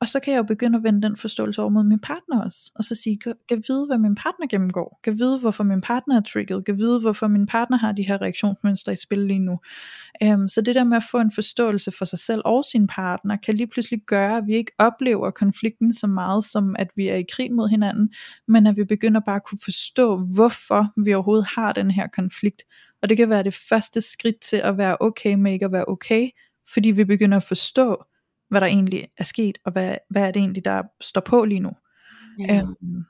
[0.00, 2.72] Og så kan jeg jo begynde at vende den forståelse over mod min partner også.
[2.74, 5.00] Og så sige, kan, vide, hvad min partner gennemgår.
[5.04, 6.64] Kan vide, hvorfor min partner er trigget.
[6.64, 9.58] Kan vide, hvorfor min partner har de her reaktionsmønstre i spil lige nu.
[10.24, 13.36] Um, så det der med at få en forståelse for sig selv og sin partner,
[13.36, 17.16] kan lige pludselig gøre, at vi ikke oplever konflikten så meget, som at vi er
[17.16, 18.12] i krig mod hinanden,
[18.48, 22.62] men at vi begynder bare at kunne forstå, hvorfor vi overhovedet har den her konflikt.
[23.02, 25.84] Og det kan være det første skridt til at være okay med ikke at være
[25.88, 26.30] okay,
[26.72, 28.04] fordi vi begynder at forstå,
[28.54, 31.60] hvad der egentlig er sket, og hvad, hvad er det egentlig, der står på lige
[31.60, 31.70] nu.
[32.38, 33.04] Ja, Øhm,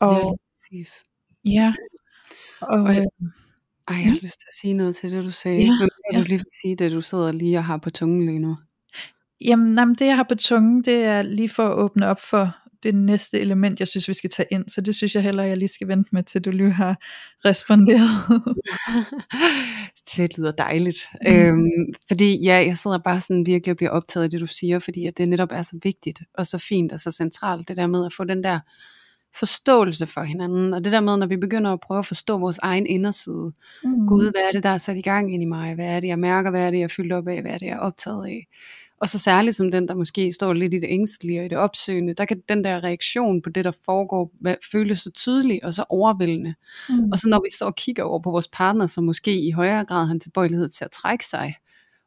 [0.00, 1.02] og ja, præcis.
[1.44, 1.74] ja,
[2.60, 3.28] og, Og jeg- øh,
[3.88, 5.58] Ej, jeg har lyst til at sige noget til det, du sagde.
[5.62, 6.18] Ja, Men kan ja.
[6.18, 8.56] du lige vil sige det, du sidder lige og har på tungen lige nu?
[9.40, 12.20] jamen, nej, men det jeg har på tungen, det er lige for at åbne op
[12.20, 14.68] for det næste element, jeg synes, vi skal tage ind.
[14.68, 16.96] Så det synes jeg heller, jeg lige skal vente med, til du lige har
[17.48, 18.08] responderet.
[20.16, 20.98] det lyder dejligt.
[21.26, 21.32] Mm.
[21.32, 21.68] Øhm,
[22.08, 25.06] fordi ja, jeg sidder bare sådan virkelig og bliver optaget af det, du siger, fordi
[25.06, 28.06] at det netop er så vigtigt, og så fint og så centralt, det der med
[28.06, 28.58] at få den der
[29.38, 32.58] forståelse for hinanden, og det der med, når vi begynder at prøve at forstå vores
[32.58, 33.52] egen inderside,
[33.84, 34.06] Mm.
[34.06, 35.74] Gud, hvad er det, der er sat i gang ind i mig?
[35.74, 36.50] Hvad er det, jeg mærker?
[36.50, 37.40] Hvad er det, jeg er fyldt op af?
[37.42, 38.46] Hvad er det, jeg er optaget af?
[39.00, 41.58] Og så særligt som den, der måske står lidt i det ængstlige og i det
[41.58, 44.32] opsøgende, der kan den der reaktion på det, der foregår,
[44.72, 46.54] føles så tydelig og så overvældende.
[46.88, 47.12] Mm.
[47.12, 49.84] Og så når vi står og kigger over på vores partner, som måske i højere
[49.84, 51.54] grad har en tilbøjelighed til at trække sig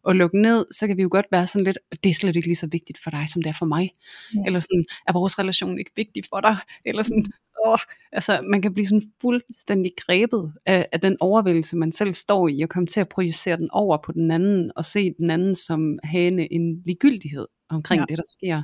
[0.04, 2.48] og lukke ned, så kan vi jo godt være sådan lidt, det er slet ikke
[2.48, 3.92] lige så vigtigt for dig, som det er for mig.
[4.36, 4.40] Ja.
[4.46, 6.58] Eller sådan, er vores relation ikke vigtig for dig?
[6.86, 7.26] Eller sådan,
[7.66, 7.78] åh,
[8.12, 12.62] altså man kan blive sådan fuldstændig grebet af, af den overvældelse, man selv står i,
[12.62, 16.00] og komme til at projicere den over på den anden, og se den anden som
[16.04, 18.06] hane en ligegyldighed omkring Ja.
[18.10, 18.62] det, der sker.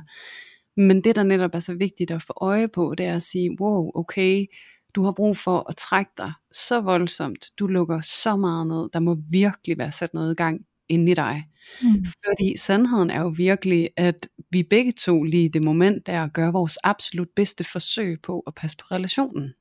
[0.76, 3.60] Men det, der netop er så vigtigt at få øje på, det er at sige,
[3.60, 4.46] wow, okay,
[4.94, 9.00] du har brug for at trække dig så voldsomt, du lukker så meget ned, der
[9.00, 11.44] må virkelig være sat noget i gang inde i dig.
[11.82, 12.06] Mm.
[12.26, 16.50] Fordi sandheden er jo virkelig, at vi begge to lige i det moment der gør
[16.50, 19.54] vores absolut bedste forsøg på at passe på relationen.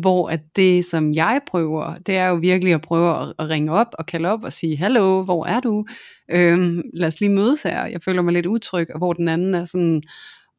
[0.00, 3.72] Hvor at det, som jeg prøver, det er jo virkelig at prøve at, at ringe
[3.72, 5.86] op og kalde op og sige, hallo, hvor er du?
[6.30, 7.86] Øhm, lad os lige mødes her.
[7.86, 10.02] Jeg føler mig lidt utryg, og hvor den anden er sådan,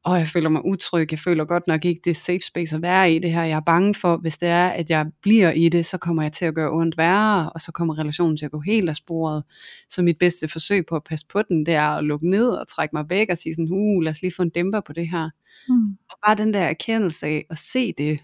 [0.05, 2.81] og jeg føler mig utryg, jeg føler godt nok ikke, det er safe space at
[2.81, 5.69] være i det her, jeg er bange for, hvis det er, at jeg bliver i
[5.69, 8.51] det, så kommer jeg til at gøre ondt værre, og så kommer relationen til at
[8.51, 9.43] gå helt af sporet.
[9.89, 12.67] Så mit bedste forsøg på at passe på den, det er at lukke ned og
[12.67, 15.11] trække mig væk og sige sådan, uh, lad os lige få en dæmper på det
[15.11, 15.29] her.
[15.69, 15.97] Mm.
[16.09, 18.19] Og bare den der erkendelse af at se det,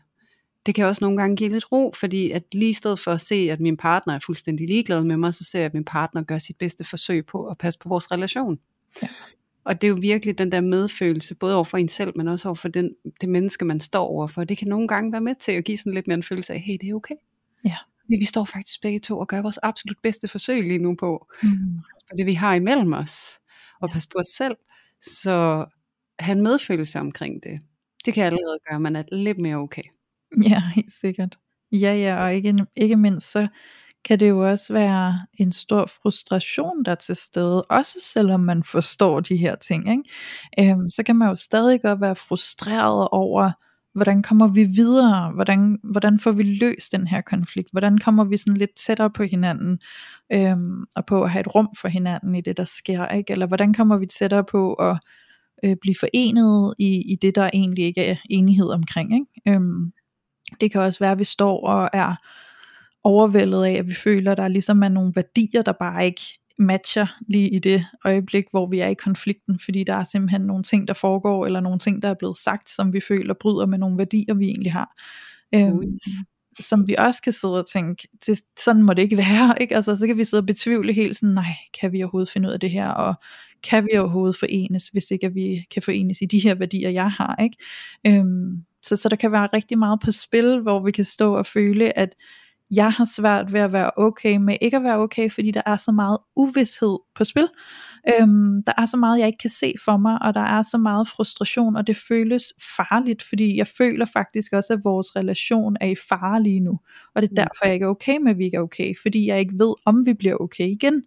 [0.66, 3.22] det kan også nogle gange give lidt ro, fordi at lige i stedet for at
[3.22, 6.24] se, at min partner er fuldstændig ligeglad med mig, så ser jeg, at min partner
[6.24, 8.60] gør sit bedste forsøg på at passe på vores relation.
[9.02, 9.08] Ja.
[9.64, 12.48] Og det er jo virkelig den der medfølelse, både over for en selv, men også
[12.48, 14.44] over for den, det menneske, man står overfor.
[14.44, 16.60] Det kan nogle gange være med til at give sådan lidt mere en følelse af,
[16.60, 17.16] hey, det er okay.
[17.66, 17.78] Ja.
[18.02, 21.28] Fordi vi står faktisk begge to og gør vores absolut bedste forsøg lige nu på,
[21.44, 21.50] mm.
[22.10, 23.40] på det, vi har imellem os,
[23.82, 23.94] og ja.
[23.94, 24.56] passe på os selv.
[25.02, 25.66] Så
[26.20, 27.60] have en medfølelse omkring det,
[28.06, 29.84] det kan allerede gøre, at man er lidt mere okay.
[30.44, 31.38] Ja, helt sikkert.
[31.72, 33.48] Ja, ja, og ikke, ikke mindst så
[34.06, 38.64] kan det jo også være en stor frustration, der er til stede, også selvom man
[38.64, 39.90] forstår de her ting.
[39.90, 40.72] Ikke?
[40.72, 43.52] Øhm, så kan man jo stadig godt være frustreret over,
[43.94, 48.38] hvordan kommer vi videre, hvordan, hvordan får vi løst den her konflikt, hvordan kommer vi
[48.38, 49.80] sådan lidt tættere på hinanden,
[50.34, 53.34] øhm, og på at have et rum for hinanden i det, der sker, ikke?
[53.34, 55.00] eller hvordan kommer vi tættere på at
[55.64, 59.14] øh, blive forenet i, i det, der egentlig ikke er enighed omkring.
[59.14, 59.58] Ikke?
[59.58, 59.92] Øhm,
[60.62, 62.16] det kan også være, at vi står og er
[63.04, 66.22] overvældet af, at vi føler, at der ligesom er nogle værdier, der bare ikke
[66.58, 70.64] matcher lige i det øjeblik, hvor vi er i konflikten, fordi der er simpelthen nogle
[70.64, 73.78] ting, der foregår, eller nogle ting, der er blevet sagt, som vi føler bryder med
[73.78, 75.02] nogle værdier, vi egentlig har.
[75.56, 76.00] Øhm,
[76.60, 79.76] som vi også kan sidde og tænke, det, sådan må det ikke være, ikke?
[79.76, 82.54] Altså, så kan vi sidde og betvivle helt sådan, nej, kan vi overhovedet finde ud
[82.54, 83.16] af det her, og
[83.64, 87.12] kan vi overhovedet forenes, hvis ikke at vi kan forenes i de her værdier, jeg
[87.12, 87.58] har, ikke?
[88.08, 91.46] Øhm, så, så der kan være rigtig meget på spil, hvor vi kan stå og
[91.46, 92.16] føle, at
[92.72, 95.78] jeg har svært ved at være okay med ikke at være okay, fordi der er
[95.78, 97.48] så meget uvidshed på spil.
[98.08, 100.78] Øhm, der er så meget, jeg ikke kan se for mig, og der er så
[100.78, 105.88] meget frustration, og det føles farligt, fordi jeg føler faktisk også, at vores relation er
[105.88, 106.80] i fare lige nu.
[107.16, 107.36] Og det er mm.
[107.36, 109.74] derfor, jeg ikke er okay med, at vi ikke er okay, fordi jeg ikke ved,
[109.86, 111.04] om vi bliver okay igen.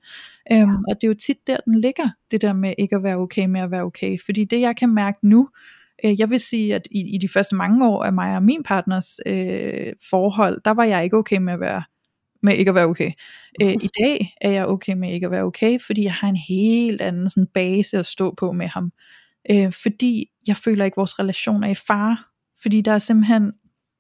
[0.53, 3.17] Øhm, og det er jo tit der, den ligger, det der med ikke at være
[3.17, 4.19] okay med at være okay.
[4.25, 5.49] Fordi det, jeg kan mærke nu,
[6.05, 9.21] jeg vil sige, at i, i de første mange år af mig og min partners
[9.27, 11.83] øh, forhold, der var jeg ikke okay med at være
[12.43, 13.13] med ikke at være okay.
[13.63, 16.37] Øh, I dag er jeg okay med ikke at være okay, fordi jeg har en
[16.37, 18.93] helt anden sådan, base at stå på med ham.
[19.51, 22.17] Øh, fordi jeg føler ikke, at vores relation er i fare.
[22.63, 23.53] Fordi der er simpelthen,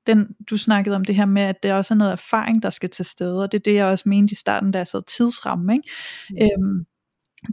[0.06, 2.90] den, du snakkede om det her med, at det også er noget erfaring, der skal
[2.90, 5.72] til stede, og det er det, jeg også mente i starten, da jeg sad tidsramme.
[5.72, 5.88] Ikke?
[6.30, 6.36] Mm.
[6.42, 6.86] Øhm,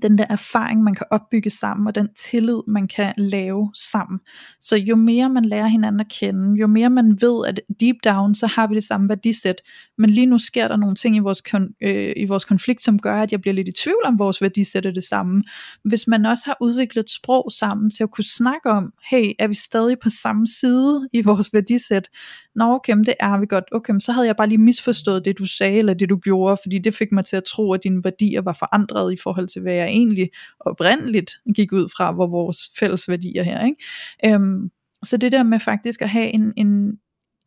[0.02, 4.20] den der erfaring, man kan opbygge sammen, og den tillid, man kan lave sammen.
[4.62, 8.36] Så jo mere man lærer hinanden at kende, jo mere man ved, at deep down,
[8.36, 9.62] så har vi det samme værdisæt.
[9.98, 13.00] Men lige nu sker der nogle ting i vores, kon- øh, i vores konflikt, som
[13.00, 15.44] gør, at jeg bliver lidt i tvivl om, vores værdisæt er det samme.
[15.84, 19.54] Hvis man også har udviklet sprog sammen til at kunne snakke om, hey, er vi
[19.54, 22.10] stadig på samme side i vores værdisæt?
[22.56, 25.48] Nå okay, det er vi godt, okay, så havde jeg bare lige misforstået det du
[25.48, 28.42] sagde, eller det du gjorde, fordi det fik mig til at tro, at dine værdier
[28.42, 33.10] var forandret i forhold til, hvad jeg egentlig oprindeligt gik ud fra, hvor vores fælles
[33.10, 34.36] værdier her, ikke?
[34.36, 34.70] Øhm,
[35.04, 37.00] så det der med faktisk at have en, en,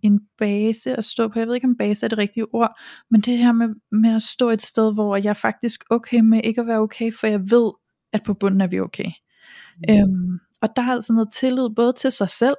[0.02, 2.78] en base at stå på, jeg ved ikke om base er det rigtige ord,
[3.10, 6.60] men det her med, med at stå et sted, hvor jeg faktisk okay med ikke
[6.60, 7.72] at være okay, for jeg ved,
[8.12, 9.10] at på bunden er vi okay.
[9.88, 9.94] Mm.
[9.94, 12.56] Øhm, og der er altså noget tillid både til sig selv,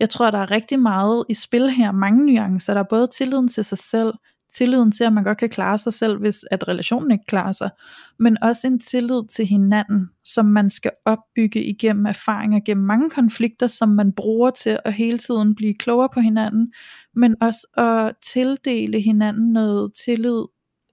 [0.00, 2.74] jeg tror, der er rigtig meget i spil her, mange nuancer.
[2.74, 4.12] Der er både tilliden til sig selv,
[4.54, 7.70] tilliden til, at man godt kan klare sig selv, hvis at relationen ikke klarer sig,
[8.18, 13.66] men også en tillid til hinanden, som man skal opbygge igennem erfaringer, gennem mange konflikter,
[13.66, 16.72] som man bruger til at hele tiden blive klogere på hinanden,
[17.14, 20.44] men også at tildele hinanden noget tillid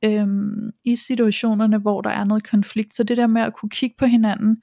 [0.03, 2.95] øhm, i situationerne, hvor der er noget konflikt.
[2.95, 4.61] Så det der med at kunne kigge på hinanden,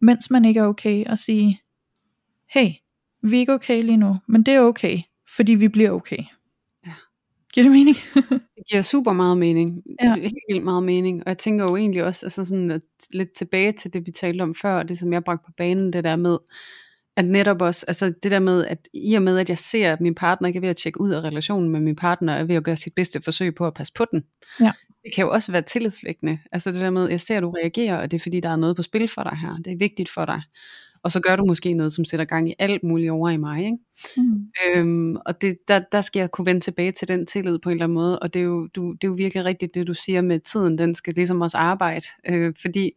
[0.00, 1.60] mens man ikke er okay, og sige,
[2.50, 2.70] hey,
[3.22, 4.98] vi er ikke okay lige nu, men det er okay,
[5.36, 6.24] fordi vi bliver okay.
[7.52, 7.96] Giver det mening?
[8.56, 9.82] det giver super meget mening.
[10.02, 10.14] Ja.
[10.14, 11.18] Helt vildt meget mening.
[11.20, 14.54] Og jeg tænker jo egentlig også, altså sådan lidt tilbage til det, vi talte om
[14.54, 16.38] før, og det som jeg bragte på banen, det der med,
[17.16, 20.00] at netop også, altså det der med, at i og med, at jeg ser, at
[20.00, 22.56] min partner ikke er ved at tjekke ud af relationen med min partner, er ved
[22.56, 24.24] at gøre sit bedste forsøg på at passe på den.
[24.60, 24.72] Ja.
[25.04, 26.38] Det kan jo også være tillidsvækkende.
[26.52, 28.48] Altså det der med, at jeg ser, at du reagerer, og det er fordi, der
[28.48, 29.56] er noget på spil for dig her.
[29.56, 30.42] Det er vigtigt for dig.
[31.04, 33.64] Og så gør du måske noget, som sætter gang i alt muligt over i mig.
[33.64, 33.78] Ikke?
[34.16, 34.46] Mm.
[34.66, 37.72] Øhm, og det, der, der skal jeg kunne vende tilbage til den tillid på en
[37.72, 39.94] eller anden måde, og det er jo, du, det er jo virkelig rigtigt, det du
[39.94, 42.92] siger med tiden, den skal ligesom også arbejde, øh, fordi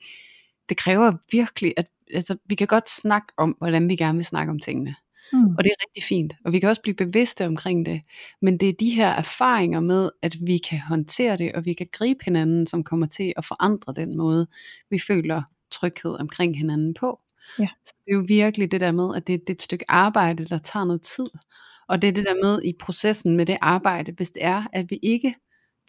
[0.69, 4.51] det kræver virkelig, at altså, vi kan godt snakke om, hvordan vi gerne vil snakke
[4.51, 4.95] om tingene.
[5.33, 5.55] Mm.
[5.57, 6.33] Og det er rigtig fint.
[6.45, 8.01] Og vi kan også blive bevidste omkring det.
[8.41, 11.87] Men det er de her erfaringer med, at vi kan håndtere det, og vi kan
[11.91, 14.47] gribe hinanden, som kommer til at forandre den måde,
[14.89, 15.41] vi føler
[15.71, 17.19] tryghed omkring hinanden på.
[17.59, 17.67] Ja.
[17.85, 20.45] Så det er jo virkelig det der med, at det, det er et stykke arbejde,
[20.45, 21.25] der tager noget tid.
[21.87, 24.85] Og det er det der med i processen med det arbejde, hvis det er, at
[24.89, 25.35] vi ikke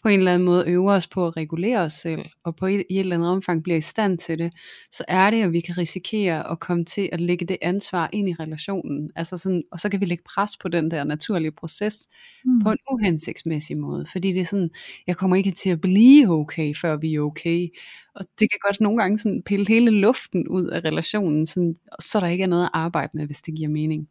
[0.06, 2.84] på en eller anden måde øver os på at regulere os selv, og på et,
[2.90, 4.52] i et eller andet omfang bliver i stand til det,
[4.90, 8.28] så er det, at vi kan risikere at komme til at lægge det ansvar ind
[8.28, 9.10] i relationen.
[9.16, 12.08] Altså sådan, og så kan vi lægge pres på den der naturlige proces
[12.44, 12.60] Mm.
[12.62, 14.06] på en uhensigtsmæssig måde.
[14.12, 14.70] Fordi det er sådan,
[15.06, 17.68] jeg kommer ikke til at blive okay, før vi er okay.
[18.14, 22.20] Og det kan godt nogle gange sådan pille hele luften ud af relationen, sådan, så
[22.20, 24.08] der ikke er noget at arbejde med, hvis det giver mening.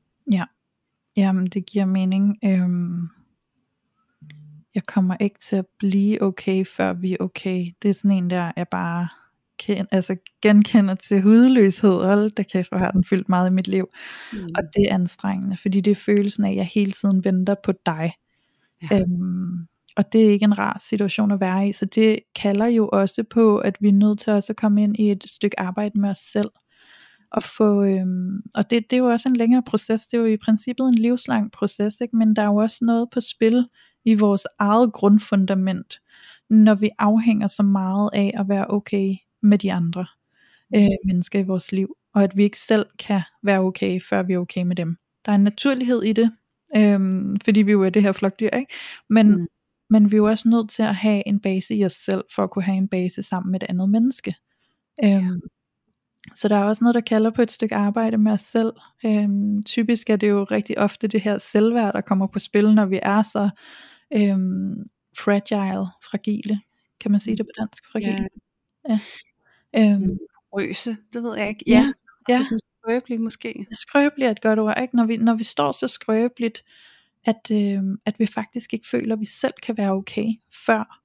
[1.17, 2.37] Jamen, det giver mening.
[2.43, 3.09] Øhm,
[4.75, 7.65] jeg kommer ikke til at blive okay, før vi er okay.
[7.81, 9.07] Det er sådan en der, jeg bare
[9.57, 12.05] ken, altså genkender til hudløshed.
[12.05, 13.87] Hold da kæft, hvor har den fyldt meget i mit liv.
[14.33, 14.39] Mm.
[14.57, 17.71] Og det er anstrengende, fordi det er følelsen af, at jeg hele tiden venter på
[17.85, 18.13] dig.
[18.91, 18.99] Ja.
[18.99, 22.89] Øhm, og det er ikke en rar situation at være i, så det kalder jo
[22.93, 25.99] også på, at vi er nødt til også at komme ind i et stykke arbejde
[25.99, 26.49] med os selv.
[27.31, 30.27] Og, få, øhm, og det, det er jo også en længere proces, det er jo
[30.27, 32.15] i princippet en livslang proces, ikke?
[32.15, 33.65] men der er jo også noget på spil
[34.05, 36.01] i vores eget grundfundament,
[36.49, 40.05] når vi afhænger så meget af at være okay med de andre
[40.75, 44.33] øh, mennesker i vores liv, og at vi ikke selv kan være okay, før vi
[44.33, 44.97] er okay med dem.
[45.25, 46.31] Der er en naturlighed i det,
[46.77, 48.73] øhm, fordi vi jo er det her flokdyr, ikke?
[49.09, 49.47] Men, Mm.
[49.89, 52.43] men vi er jo også nødt til at have en base i os selv, for
[52.43, 54.35] at kunne have en base sammen med et andet menneske.
[55.03, 55.41] Øhm,
[56.35, 58.73] så der er også noget, der kalder på et stykke arbejde med os selv.
[59.05, 62.85] Øhm, typisk er det jo rigtig ofte det her selvværd, der kommer på spil, når
[62.85, 63.49] vi er så
[64.13, 66.61] øhm, fragile, fragile.
[66.99, 67.91] Kan man sige det på dansk?
[67.91, 68.29] Fragile.
[68.89, 68.99] Ja.
[69.77, 70.17] Øhm,
[70.53, 71.63] Røse, det ved jeg ikke.
[71.67, 71.93] Ja, Ja,
[72.29, 72.35] ja.
[72.37, 73.65] altså sådan måske.
[73.73, 74.95] skrøbelig er et godt ord, ikke?
[74.95, 76.63] Når, vi, når vi står så skrøbeligt,
[77.25, 80.27] at, øh, at vi faktisk ikke føler, at vi selv kan være okay,
[80.65, 81.01] før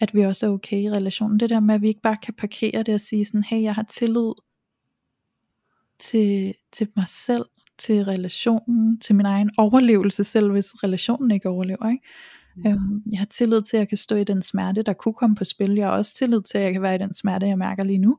[0.00, 1.40] at vi også er okay i relationen.
[1.40, 3.74] Det der med, at vi ikke bare kan parkere det og sige sådan, hey, jeg
[3.74, 4.32] har tillid
[5.98, 7.44] til, til mig selv,
[7.78, 11.90] til relationen, til min egen overlevelse, selv hvis relationen ikke overlever.
[11.90, 12.04] Ikke?
[12.56, 12.66] Mm.
[12.66, 15.36] Øhm, jeg har tillid til, at jeg kan stå i den smerte, der kunne komme
[15.36, 15.70] på spil.
[15.74, 17.98] Jeg har også tillid til, at jeg kan være i den smerte, jeg mærker lige
[17.98, 18.18] nu.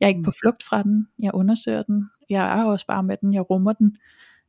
[0.00, 0.24] Jeg er ikke Mm.
[0.24, 1.08] på flugt fra den.
[1.18, 2.10] Jeg undersøger den.
[2.30, 3.34] Jeg er også bare med den.
[3.34, 3.96] Jeg rummer den.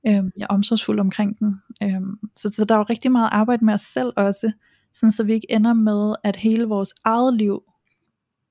[0.08, 1.62] Øhm, jeg er omsorgsfuld omkring den.
[1.84, 4.52] Øhm, så, så der er jo rigtig meget arbejde med os selv også,
[4.94, 7.63] sådan så vi ikke ender med, at hele vores eget liv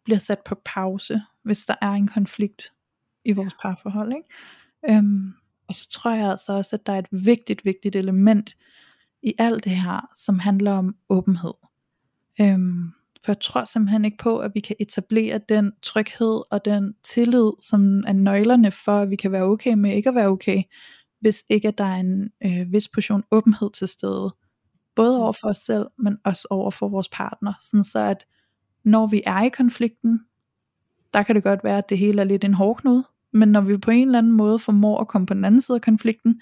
[0.04, 2.72] bliver sat på pause, hvis der er en konflikt
[3.24, 4.12] i vores parforhold.
[4.12, 4.96] Ikke?
[4.98, 5.34] Øhm,
[5.68, 8.56] og så tror jeg altså også, at der er et vigtigt, vigtigt element
[9.22, 11.54] i alt det her, som handler om åbenhed.
[12.40, 12.92] Øhm,
[13.24, 17.50] for jeg tror simpelthen ikke på, at vi kan etablere den tryghed og den tillid,
[17.62, 20.62] som er nøglerne for, at vi kan være okay med ikke at være okay,
[21.20, 24.34] hvis ikke at der er en øh, vis portion åbenhed til stede.
[24.94, 27.52] Både over for os selv, men også over for vores partner.
[27.62, 28.26] Sådan så at
[28.84, 30.20] når vi er i konflikten,
[31.14, 33.76] der kan det godt være, at det hele er lidt en hårdknude, men når vi
[33.76, 36.40] på en eller anden måde formår at komme på den anden side af konflikten,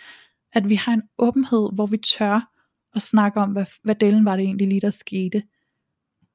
[0.52, 2.50] at vi har en åbenhed, hvor vi tør
[2.94, 5.42] at snakke om, hvad, hvad delen var det egentlig lige, der skete.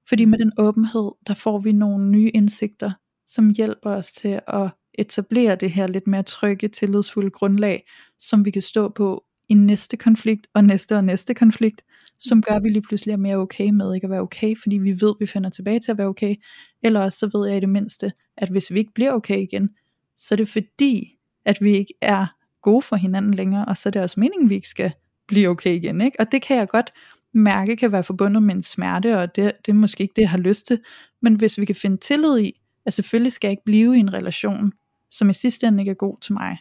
[0.10, 2.92] Fordi med den åbenhed, der får vi nogle nye indsigter,
[3.26, 7.88] som hjælper os til at etablere det her lidt mere trygge, tillidsfulde grundlag,
[8.20, 11.82] som vi kan stå på i næste konflikt, og næste og næste konflikt,
[12.20, 14.78] som gør, at vi lige pludselig er mere okay med ikke at være okay, fordi
[14.78, 16.36] vi ved, at vi finder tilbage til at være okay,
[16.84, 19.70] eller også så ved jeg i det mindste, at hvis vi ikke bliver okay igen,
[20.18, 22.26] så er det fordi, at vi ikke er
[22.62, 24.94] gode for hinanden længere, og så er det også meningen, vi ikke skal
[25.28, 26.02] blive okay igen.
[26.02, 26.20] Ikke?
[26.20, 26.94] Og det kan jeg godt
[27.34, 30.30] mærke kan være forbundet med en smerte, og det, det er måske ikke det, jeg
[30.30, 30.80] har lyst til.
[31.22, 34.14] Men hvis vi kan finde tillid i, at selvfølgelig skal jeg ikke blive i en
[34.14, 34.74] relation,
[35.12, 36.58] som i sidste ende ikke er god til mig,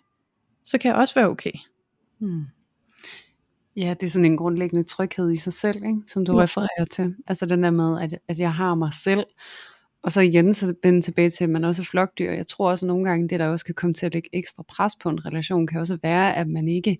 [0.64, 1.52] så kan jeg også være okay.
[2.18, 2.44] Hmm.
[3.76, 6.00] Ja, det er sådan en grundlæggende tryghed i sig selv, ikke?
[6.06, 6.42] som du Ja.
[6.42, 7.16] refererer til.
[7.26, 9.24] Altså den der med, at, at jeg har mig selv,
[10.06, 12.32] og så igen så vende tilbage til, at man også er flokdyr.
[12.32, 14.62] Jeg tror også at nogle gange, det der også kan komme til at lægge ekstra
[14.68, 16.98] pres på en relation, kan også være, at man ikke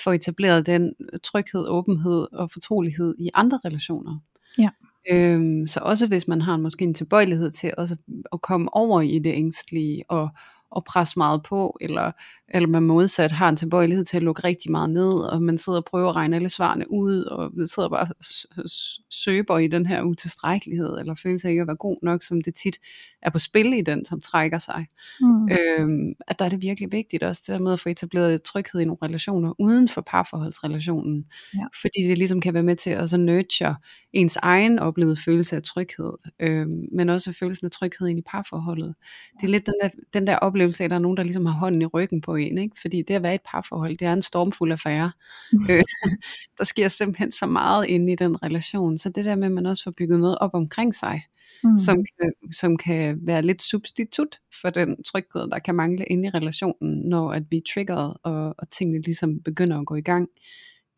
[0.00, 4.18] får etableret den tryghed, åbenhed og fortrolighed i andre relationer.
[4.58, 4.68] Ja.
[5.10, 7.96] Øhm, så også hvis man har måske en tilbøjelighed til også
[8.32, 10.28] at komme over i det ængstlige og,
[10.70, 12.12] og presse meget på, eller
[12.48, 15.78] eller man modsat har en tilbøjelighed til at lukke rigtig meget ned, og man sidder
[15.78, 18.08] og prøver at regne alle svarene ud, og man sidder bare
[18.56, 18.64] og
[19.10, 22.54] søber i den her utilstrækkelighed, eller følelse af ikke at være god nok, som det
[22.54, 22.78] tit
[23.22, 24.86] er på spil i den, som trækker sig.
[25.20, 25.48] Mm.
[25.48, 28.80] Øhm, at der er det virkelig vigtigt også, det der med at få etableret tryghed
[28.80, 31.64] i nogle relationer, uden for parforholdsrelationen, ja.
[31.80, 33.76] fordi det ligesom kan være med til at så nurture
[34.12, 38.94] ens egen oplevede følelse af tryghed, øhm, men også følelsen af tryghed ind i parforholdet.
[39.40, 41.46] Det er lidt den der, den der oplevelse af, at der er nogen, der ligesom
[41.46, 42.80] har hånden i ryggen på en, ikke?
[42.80, 45.12] fordi det at være et parforhold, det er en stormfuld affære.
[45.52, 45.66] Mm.
[45.70, 45.82] Øh,
[46.58, 49.66] der sker simpelthen så meget inde i den relation, så det der med, at man
[49.66, 51.22] også får bygget noget op omkring sig,
[51.64, 51.78] mm.
[51.78, 56.30] som, kan, som kan være lidt substitut for den tryghed, der kan mangle inde i
[56.30, 60.28] relationen, når at vi er triggeret, og, og tingene ligesom begynder at gå i gang.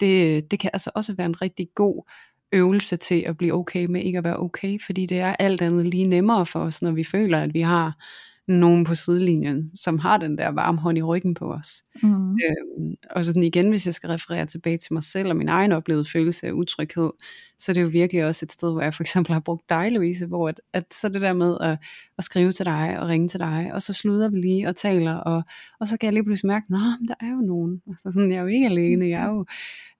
[0.00, 2.02] Det, det kan altså også være en rigtig god
[2.52, 5.86] øvelse til at blive okay med ikke at være okay, fordi det er alt andet
[5.86, 7.96] lige nemmere for os, når vi føler, at vi har
[8.48, 11.82] nogen på sidelinjen, som har den der varme hånd i ryggen på os.
[12.02, 12.30] Mm.
[12.30, 15.72] Øhm, og sådan igen, hvis jeg skal referere tilbage til mig selv og min egen
[15.72, 17.10] oplevede følelse af utryghed,
[17.58, 19.92] så det er jo virkelig også et sted, hvor jeg for eksempel har brugt dig,
[19.92, 21.78] Louise, hvor at, at så det der med at,
[22.18, 25.14] at skrive til dig og ringe til dig, og så slutter vi lige og taler,
[25.14, 25.42] og,
[25.80, 27.82] og så kan jeg lige pludselig mærke, at der er jo nogen.
[27.88, 29.44] Altså sådan, jeg er jo ikke alene, jeg er jo,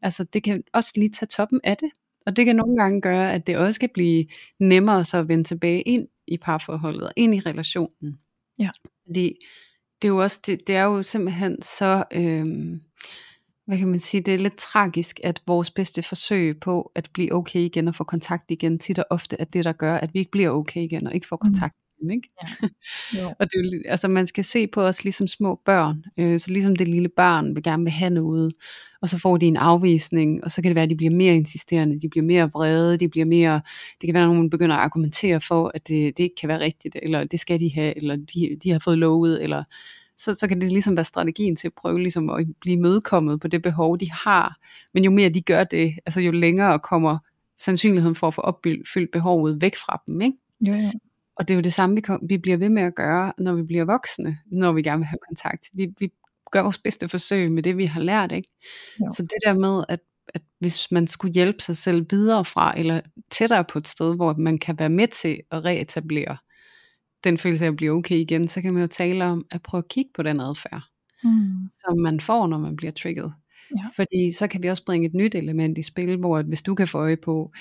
[0.02, 1.90] altså det kan også lige tage toppen af det,
[2.26, 4.26] og det kan nogle gange gøre, at det også kan blive
[4.60, 8.18] nemmere så at vende tilbage ind i parforholdet, ind i relationen.
[8.58, 8.70] Ja.
[9.06, 9.34] Fordi
[10.02, 12.80] det er jo også, det, det er jo simpelthen så, øhm,
[13.66, 17.32] hvad kan man sige, det er lidt tragisk, at vores bedste forsøg på at blive
[17.32, 20.18] okay igen og få kontakt igen, tit og ofte er det, der gør, at vi
[20.18, 21.46] ikke bliver okay igen og ikke får mm.
[21.46, 21.74] kontakt.
[22.12, 22.28] Ikke?
[23.14, 23.26] Ja.
[23.38, 26.50] og det er jo, altså man skal se på os ligesom små børn, øh, så
[26.50, 28.52] ligesom det lille barn vil gerne vil have noget,
[29.02, 31.36] og så får de en afvisning, og så kan det være, at de bliver mere
[31.36, 33.60] insisterende, de bliver mere vrede, de bliver mere,
[34.00, 36.60] det kan være, at nogen begynder at argumentere for, at det, det ikke kan være
[36.60, 39.62] rigtigt, eller det skal de have, eller de, de har fået lovet, eller
[40.18, 43.48] så, så kan det ligesom være strategien til at prøve ligesom at blive mødekommet på
[43.48, 44.56] det behov, de har.
[44.94, 47.18] Men jo mere de gør det, altså jo længere kommer
[47.56, 50.20] sandsynligheden for at få opfyldt behovet væk fra dem.
[50.20, 50.36] Ikke?
[50.60, 50.90] Jo, ja.
[51.36, 53.54] Og det er jo det samme, vi, kom, vi bliver ved med at gøre, når
[53.54, 55.68] vi bliver voksne, når vi gerne vil have kontakt.
[55.74, 56.12] Vi, vi
[56.50, 58.32] gør vores bedste forsøg med det, vi har lært.
[58.32, 58.48] Ikke?
[59.00, 59.12] Jo.
[59.16, 60.00] Så det der med, at,
[60.34, 64.34] at hvis man skulle hjælpe sig selv videre fra, eller tættere på et sted, hvor
[64.38, 66.36] man kan være med til at reetablere
[67.24, 69.78] den følelse af at blive okay igen, så kan man jo tale om at prøve
[69.78, 70.82] at kigge på den adfærd,
[71.24, 71.68] mm.
[71.80, 73.32] som man får, når man bliver trigget.
[73.76, 73.82] Ja.
[73.96, 76.88] Fordi så kan vi også bringe et nyt element i spil, hvor hvis du kan
[76.88, 77.52] få øje på,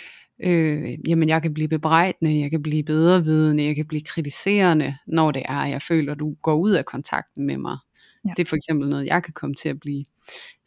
[0.44, 5.32] øh, jamen jeg kan blive bebrejdende, jeg kan blive bedrevidende, jeg kan blive kritiserende, når
[5.32, 7.78] det er, jeg føler, at du går ud af kontakten med mig.
[8.26, 8.30] Ja.
[8.38, 10.06] Det er for eksempel noget, jeg kan komme til at blive.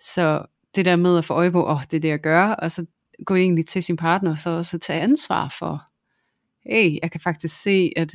[0.00, 2.44] Så det der med at få øje på, åh, oh, det er det, jeg gør,
[2.44, 2.86] og så
[3.24, 5.82] gå egentlig til sin partner, og så også tage ansvar for,
[6.70, 8.14] hey, jeg kan faktisk se, at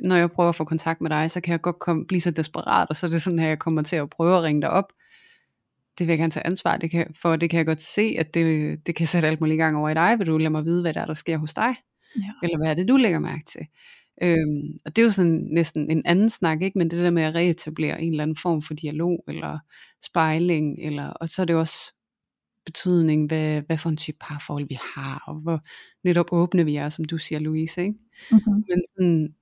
[0.00, 2.30] når jeg prøver at få kontakt med dig, så kan jeg godt komme, blive så
[2.30, 4.70] desperat, og så er det sådan, at jeg kommer til at prøve at ringe dig
[4.70, 4.92] op.
[5.98, 8.34] Det vil jeg gerne tage ansvar det kan, for, det kan jeg godt se, at
[8.34, 10.18] det, det kan sætte alt muligt i gang over i dig.
[10.18, 11.74] Vil du lade mig vide, hvad der er, der sker hos dig?
[12.16, 12.32] Ja.
[12.42, 13.66] Eller hvad er det, du lægger mærke til?
[14.22, 16.78] Øhm, og det er jo sådan næsten en anden snak, ikke?
[16.78, 19.58] men det der med at reetablere en eller anden form for dialog, eller
[20.04, 21.92] spejling, eller, og så er det også
[22.64, 25.60] betydning, hvad, hvad for en type parforhold vi har, og hvor
[26.04, 27.80] netop åbne vi er, som du siger, Louise.
[27.80, 27.94] Ikke?
[28.30, 28.64] Mm-hmm.
[28.68, 29.34] Men sådan,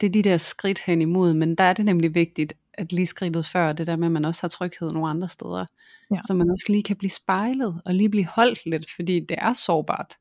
[0.00, 3.06] det er de der skridt hen imod, men der er det nemlig vigtigt, at lige
[3.06, 5.66] skridtet før, det der med, at man også har tryghed nogle andre steder,
[6.10, 6.20] ja.
[6.26, 9.52] så man også lige kan blive spejlet, og lige blive holdt lidt, fordi det er
[9.52, 10.14] sårbart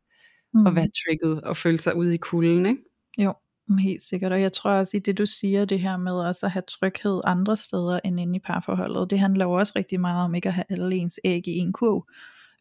[0.54, 0.67] mm.
[0.67, 2.82] at være trigget og føle sig ude i kulden, ikke?
[3.17, 3.34] Jo,
[3.80, 6.52] helt sikkert, og jeg tror også i det du siger, det her med også at
[6.52, 10.36] have tryghed andre steder end inde i parforholdet, det handler jo også rigtig meget om
[10.36, 12.06] ikke at have alle ens æg i en kurv,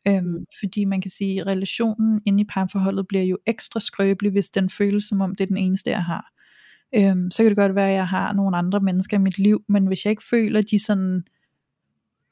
[0.08, 0.46] Øhm, mm.
[0.60, 4.70] Fordi man kan sige, at relationen inde i parforholdet bliver jo ekstra skrøbelig, hvis den
[4.70, 6.32] føles som om det er den eneste, jeg har.
[6.94, 9.64] Øhm, så kan det godt være, at jeg har nogle andre mennesker i mit liv,
[9.68, 11.24] men hvis jeg ikke føler, at de sådan,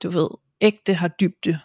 [0.03, 0.29] du ved,
[0.61, 1.59] ægte har dybde,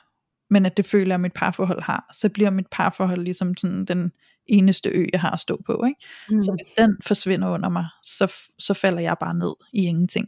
[0.49, 4.12] men at det føler, at mit parforhold har, så bliver mit parforhold ligesom sådan den
[4.45, 5.84] eneste ø, jeg har at stå på.
[5.88, 5.99] Ikke?
[6.30, 6.39] Mm.
[6.39, 10.27] Så hvis den forsvinder under mig, så, så falder jeg bare ned i ingenting.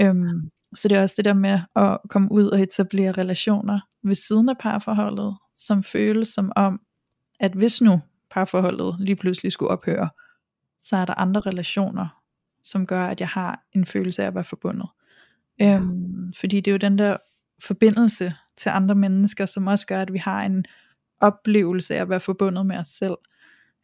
[0.00, 4.14] Øhm, så det er også det der med at komme ud og etablere relationer ved
[4.14, 6.80] siden af parforholdet, som føles som om,
[7.40, 10.08] at hvis nu parforholdet lige pludselig skulle ophøre,
[10.78, 12.22] så er der andre relationer,
[12.62, 14.88] som gør, at jeg har en følelse af at være forbundet.
[15.60, 17.16] Øhm, fordi det er jo den der
[17.62, 20.64] forbindelse til andre mennesker, som også gør, at vi har en
[21.20, 23.16] oplevelse af at være forbundet med os selv.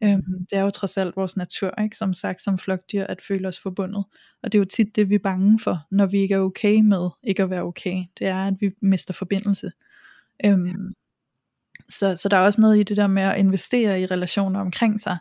[0.02, 1.96] Øhm, det er jo trods alt vores natur, ikke?
[1.96, 4.04] som sagt som flokdyr, at føle os forbundet.
[4.42, 6.80] Og det er jo tit det, vi er bange for, når vi ikke er okay
[6.80, 8.04] med ikke at være okay.
[8.18, 9.72] Det er, at vi mister forbindelse.
[10.44, 10.94] Øhm,
[11.88, 15.00] så, så der er også noget i det der med at investere i relationer omkring
[15.00, 15.18] sig,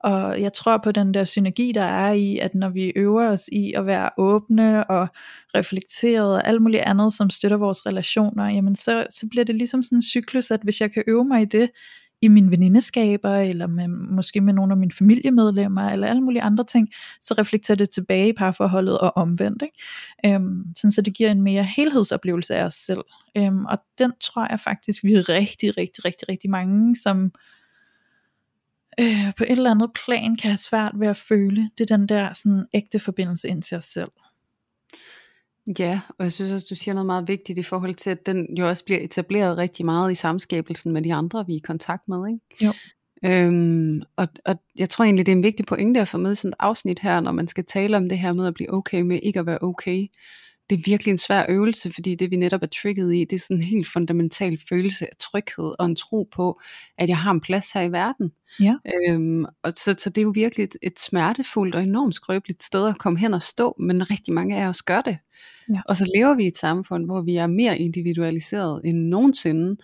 [0.00, 3.48] og jeg tror på den der synergi, der er i, at når vi øver os
[3.52, 5.08] i at være åbne og
[5.56, 9.82] reflekteret og alt muligt andet, som støtter vores relationer, jamen så, så bliver det ligesom
[9.82, 11.70] sådan en cyklus, at hvis jeg kan øve mig i det,
[12.22, 16.64] i mine venindeskaber, eller med, måske med nogle af mine familiemedlemmer, eller alle mulige andre
[16.64, 16.88] ting,
[17.22, 19.62] så reflekterer det tilbage i parforholdet og omvendt.
[19.62, 20.34] Ikke?
[20.34, 23.04] Øhm, sådan så det giver en mere helhedsoplevelse af os selv.
[23.36, 27.32] Øhm, og den tror jeg faktisk, vi er rigtig, rigtig, rigtig, rigtig mange, som
[29.00, 31.70] øh, på et eller andet plan kan have svært ved at føle.
[31.78, 34.10] Det er den der sådan ægte forbindelse ind til os selv.
[35.78, 38.56] Ja, og jeg synes også, du siger noget meget vigtigt i forhold til, at den
[38.56, 42.08] jo også bliver etableret rigtig meget i samskabelsen med de andre, vi er i kontakt
[42.08, 42.28] med.
[42.28, 42.64] Ikke?
[42.64, 42.72] Jo.
[43.24, 46.34] Øhm, og, og jeg tror egentlig, det er en vigtig pointe at få med i
[46.34, 49.00] sådan et afsnit her, når man skal tale om det her med at blive okay
[49.00, 50.06] med ikke at være okay.
[50.70, 53.40] Det er virkelig en svær øvelse, fordi det vi netop er trigget i, det er
[53.40, 56.60] sådan en helt fundamental følelse af tryghed og en tro på,
[56.98, 58.32] at jeg har en plads her i verden.
[58.60, 58.74] Ja.
[59.08, 62.88] Øhm, og så, så det er jo virkelig et, et smertefuldt og enormt skrøbeligt sted
[62.88, 65.18] at komme hen og stå, men rigtig mange af os gør det.
[65.74, 65.80] Ja.
[65.86, 69.76] Og så lever vi i et samfund, hvor vi er mere individualiseret end nogensinde.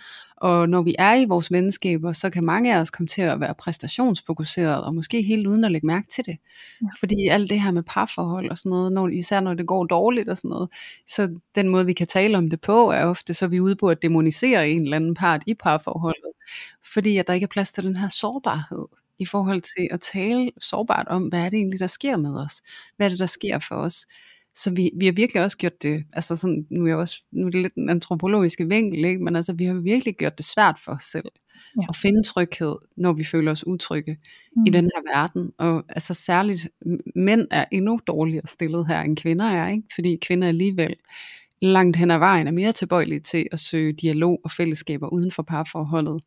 [0.42, 3.40] Og når vi er i vores venskaber, så kan mange af os komme til at
[3.40, 6.36] være præstationsfokuseret, og måske helt uden at lægge mærke til det.
[6.82, 6.86] Ja.
[7.00, 10.28] Fordi alt det her med parforhold og sådan noget, når, især når det går dårligt
[10.28, 10.68] og sådan noget,
[11.06, 13.76] så den måde vi kan tale om det på, er ofte, så er vi ude
[13.76, 16.32] på at demonisere en eller anden part i parforholdet.
[16.92, 18.86] Fordi at der ikke er plads til den her sårbarhed
[19.18, 22.62] i forhold til at tale sårbart om, hvad er det egentlig, der sker med os?
[22.96, 24.06] Hvad er det, der sker for os?
[24.56, 27.46] Så vi, vi har virkelig også gjort det, altså sådan, nu er, jeg også, nu
[27.46, 29.24] er det lidt en antropologiske vinkel, ikke?
[29.24, 31.28] men altså vi har virkelig gjort det svært for os selv
[31.76, 31.86] Ja.
[31.88, 34.18] at finde tryghed, når vi føler os utrygge
[34.56, 34.66] mm.
[34.66, 35.50] i den her verden.
[35.58, 36.68] Og altså særligt
[37.16, 39.82] mænd er endnu dårligere stillet her end kvinder er, ikke?
[39.94, 40.96] fordi kvinder alligevel
[41.62, 45.42] langt hen ad vejen er mere tilbøjelige til at søge dialog og fællesskaber uden for
[45.42, 46.22] parforholdet.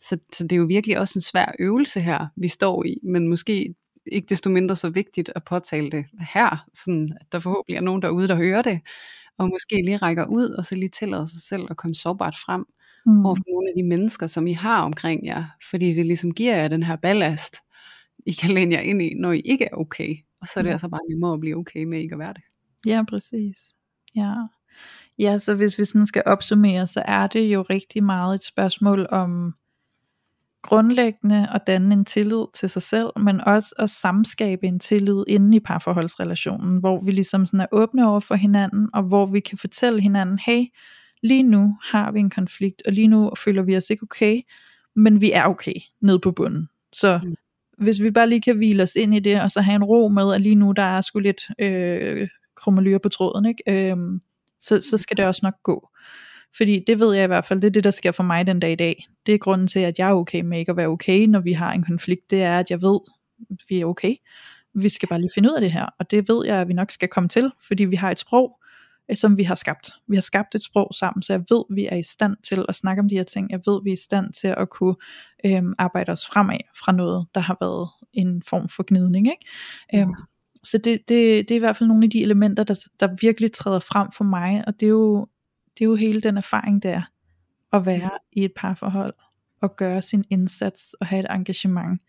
[0.00, 3.28] Så, så det er jo virkelig også en svær øvelse her, vi står i, men
[3.28, 3.74] måske
[4.06, 8.02] ikke desto mindre så vigtigt at påtale det her, sådan at der forhåbentlig er nogen
[8.02, 8.80] derude, der hører det,
[9.38, 12.64] og måske lige rækker ud, og så lige tillader sig selv at komme sårbart frem
[13.06, 13.26] mm.
[13.26, 16.56] over for nogle af de mennesker, som I har omkring jer, fordi det ligesom giver
[16.56, 17.56] jer den her ballast,
[18.26, 20.68] I kan læne jer ind i, når I ikke er okay, og så er det
[20.68, 20.72] Ja.
[20.72, 22.42] altså bare nemmere at blive okay med ikke at være det.
[22.86, 23.56] Ja, præcis.
[24.16, 24.34] Ja.
[25.18, 29.06] ja, så hvis vi sådan skal opsummere, så er det jo rigtig meget et spørgsmål
[29.10, 29.54] om
[30.64, 35.56] grundlæggende at danne en tillid til sig selv, men også at samskabe en tillid inde
[35.56, 39.58] i parforholdsrelationen, hvor vi ligesom sådan er åbne over for hinanden, og hvor vi kan
[39.58, 40.64] fortælle hinanden, hey,
[41.22, 44.40] lige nu har vi en konflikt, og lige nu føler vi os ikke okay,
[44.96, 46.68] men vi er okay nede på bunden.
[46.92, 47.34] Så Mm.
[47.78, 50.08] hvis vi bare lige kan hvile os ind i det, og så have en ro
[50.08, 53.90] med, at lige nu der er sgu lidt øh, krummelyer på tråden, ikke?
[53.90, 54.20] Øhm,
[54.60, 55.88] så, så skal det også nok gå.
[56.56, 58.60] Fordi det ved jeg i hvert fald, det er det, der sker for mig den
[58.60, 59.06] dag i dag.
[59.26, 61.52] Det er grunden til, at jeg er okay med ikke at være okay, når vi
[61.52, 62.30] har en konflikt.
[62.30, 63.00] Det er, at jeg ved,
[63.50, 64.14] at vi er okay.
[64.74, 65.86] Vi skal bare lige finde ud af det her.
[65.98, 68.60] Og det ved jeg, at vi nok skal komme til, fordi vi har et sprog,
[69.10, 69.90] øh, som vi har skabt.
[70.08, 72.64] Vi har skabt et sprog sammen, så jeg ved, at vi er i stand til
[72.68, 73.50] at snakke om de her ting.
[73.50, 74.94] Jeg ved, at vi er i stand til at kunne
[75.46, 79.26] øhm, arbejde os fremad fra noget, der har været en form for gnidning.
[79.26, 80.02] Ikke?
[80.02, 80.14] Øhm,
[80.64, 83.52] så det, det, det er i hvert fald nogle af de elementer, der, der virkelig
[83.52, 85.26] træder frem for mig, og det er jo,
[85.78, 87.02] det er jo hele den erfaring, der er
[87.72, 89.14] at være i et parforhold,
[89.60, 92.00] og gøre sin indsats, og have et engagement,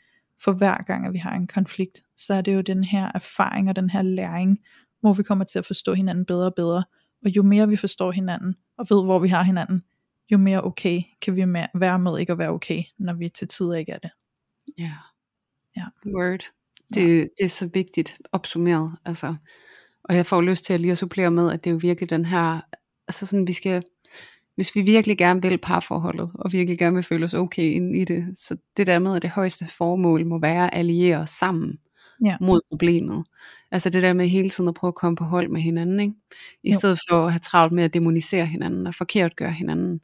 [0.44, 3.70] for hver gang, at vi har en konflikt, så er det jo den her erfaring
[3.70, 4.60] og den her læring,
[5.00, 6.84] hvor vi kommer til at forstå hinanden bedre og bedre,
[7.26, 9.84] og jo mere vi forstår hinanden, og ved, hvor vi har hinanden,
[10.32, 13.74] jo mere okay kan vi være med ikke at være okay, når vi til tider
[13.74, 14.12] ikke er det.
[14.78, 14.92] Ja.
[15.76, 15.86] Ja.
[16.06, 16.40] Word.
[16.94, 18.92] Det, det er så vigtigt opsummeret.
[19.06, 19.36] Altså.
[20.04, 22.10] Og jeg får lyst til at lige at supplere med, at det er jo virkelig
[22.10, 22.62] den her,
[23.08, 23.84] altså sådan, vi skal,
[24.56, 28.04] hvis vi virkelig gerne vil parforholdet, og virkelig gerne vil føle os okay ind i
[28.04, 31.80] det, så det der med, at det højeste formål må være at alliere os sammen
[32.26, 32.38] Ja.
[32.42, 33.26] mod problemet.
[33.72, 36.14] Altså det der med hele tiden at prøve at komme på hold med hinanden, ikke?
[36.64, 36.80] I Jo.
[36.80, 40.02] stedet for at have travlt med at demonisere hinanden og forkert gøre hinanden.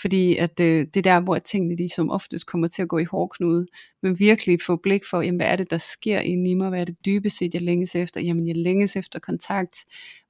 [0.00, 2.98] Fordi at øh, det er der, hvor tingene de som oftest kommer til at gå
[2.98, 3.66] i hårdknude,
[4.02, 6.68] men virkelig få blik for, jamen, hvad er det, der sker i mig?
[6.68, 8.20] Hvad er det dybest set, jeg længes efter?
[8.20, 9.76] Jamen, jeg længes efter kontakt.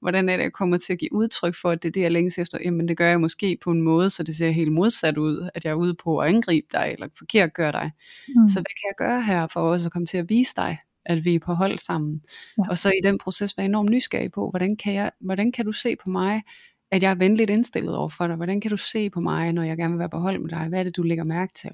[0.01, 2.11] Hvordan er det, jeg kommer til at give udtryk for, at det er det, jeg
[2.11, 2.59] længes efter?
[2.65, 5.65] Jamen, det gør jeg måske på en måde, så det ser helt modsat ud, at
[5.65, 7.91] jeg er ude på at angribe dig, eller forkert gøre dig.
[8.29, 8.49] Mm.
[8.49, 10.79] Så hvad kan jeg gøre her for også at komme til at vise dig,
[11.09, 12.23] at vi er på hold sammen?
[12.59, 12.63] Ja.
[12.71, 15.73] Og så i den proces være enormt nysgerrig på, hvordan kan, jeg, hvordan kan du
[15.73, 16.43] se på mig,
[16.91, 18.37] at jeg er venligt indstillet over for dig?
[18.37, 20.69] Hvordan kan du se på mig, når jeg gerne vil være på hold med dig?
[20.69, 21.71] Hvad er det, du lægger mærke til?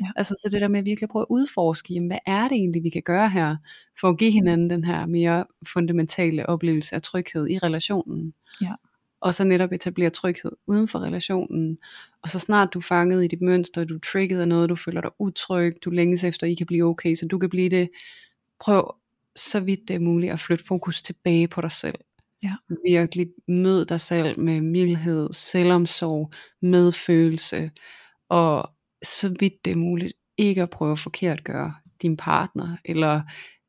[0.00, 0.06] Ja.
[0.16, 2.84] Altså så det der med at virkelig prøve at udforske, jamen, hvad er det egentlig,
[2.84, 3.56] vi kan gøre her,
[4.00, 8.34] for at give hinanden den her mere fundamentale oplevelse af tryghed i relationen.
[8.62, 8.72] Ja.
[9.20, 11.78] og så netop etablere tryghed uden for relationen.
[12.22, 14.76] Og så snart du er fanget i dit mønster, du er trigget af noget, du
[14.76, 17.88] føler dig utryg, du længes efter, I kan blive okay, så du kan blive det.
[18.60, 18.94] Prøv
[19.36, 21.94] så vidt det er muligt at flytte fokus tilbage på dig selv.
[22.42, 22.54] Ja.
[22.86, 26.30] Virkelig mød dig selv med mildhed, selvomsorg,
[26.62, 27.70] medfølelse,
[28.28, 28.70] og
[29.02, 33.22] så vidt det er muligt, ikke at prøve at forkert gøre din partner, eller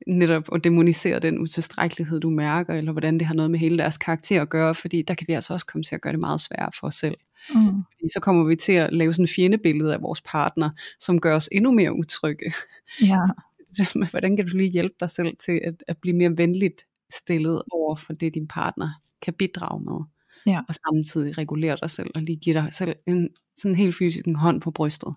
[0.08, 3.98] netop at demonisere den utilstrækkelighed, du mærker, eller hvordan det har noget med hele deres
[3.98, 6.42] karakter at gøre, fordi der kan vi altså også komme til at gøre det meget
[6.42, 7.18] sværere for os selv.
[7.50, 7.62] Mm.
[7.62, 10.70] Fordi så kommer vi til at lave sådan en fjendebillede af vores partner,
[11.00, 12.54] som gør os endnu mere utrygge.
[13.02, 13.20] Ja.
[14.12, 17.96] hvordan kan du lige hjælpe dig selv til at, at blive mere venligt stillet over
[17.96, 18.90] for det, din partner
[19.22, 20.06] kan bidrage med?
[20.48, 20.62] Ja.
[20.68, 24.36] Og samtidig regulere dig selv, og lige give dig selv en sådan helt fysisk en
[24.36, 25.16] hånd på brystet.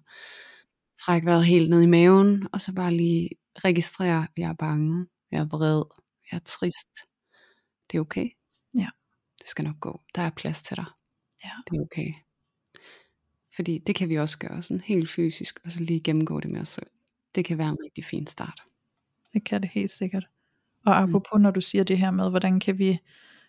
[1.01, 3.29] Træk vejret helt ned i maven, og så bare lige
[3.65, 5.85] registrere, jeg er bange, jeg er vred,
[6.33, 6.89] jeg er trist.
[7.91, 8.27] Det er okay.
[8.79, 8.89] Ja.
[9.39, 10.01] Det skal nok gå.
[10.15, 10.87] Der er plads til dig.
[11.45, 11.51] Ja.
[11.71, 12.13] Det er okay.
[13.57, 16.61] Fordi det kan vi også gøre sådan helt fysisk, og så lige gennemgå det med
[16.61, 16.87] os selv.
[17.39, 18.63] Det kan være en rigtig fin start.
[19.33, 20.27] Det kan det helt sikkert.
[20.87, 21.41] Og apropos mm.
[21.41, 22.99] når du siger det her med, hvordan kan vi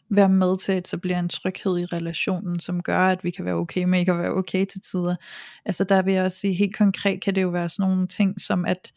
[0.10, 3.56] være med til at etablere en tryghed i relationen, som gør, at vi kan være
[3.56, 5.16] okay med ikke at være okay til tider.
[5.66, 8.42] Altså der vil jeg også sige, helt konkret kan det jo være sådan nogle ting,
[8.42, 8.94] som at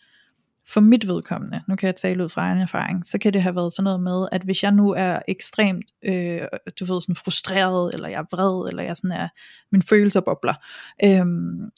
[0.68, 3.56] for mit vedkommende, nu kan jeg tale ud fra egen erfaring, så kan det have
[3.56, 6.40] været sådan noget med, at hvis jeg nu er ekstremt, øh,
[6.80, 9.28] du ved, sådan frustreret, eller jeg er vred, eller jeg sådan er,
[9.72, 10.54] min følelser bobler,
[11.04, 11.26] øh,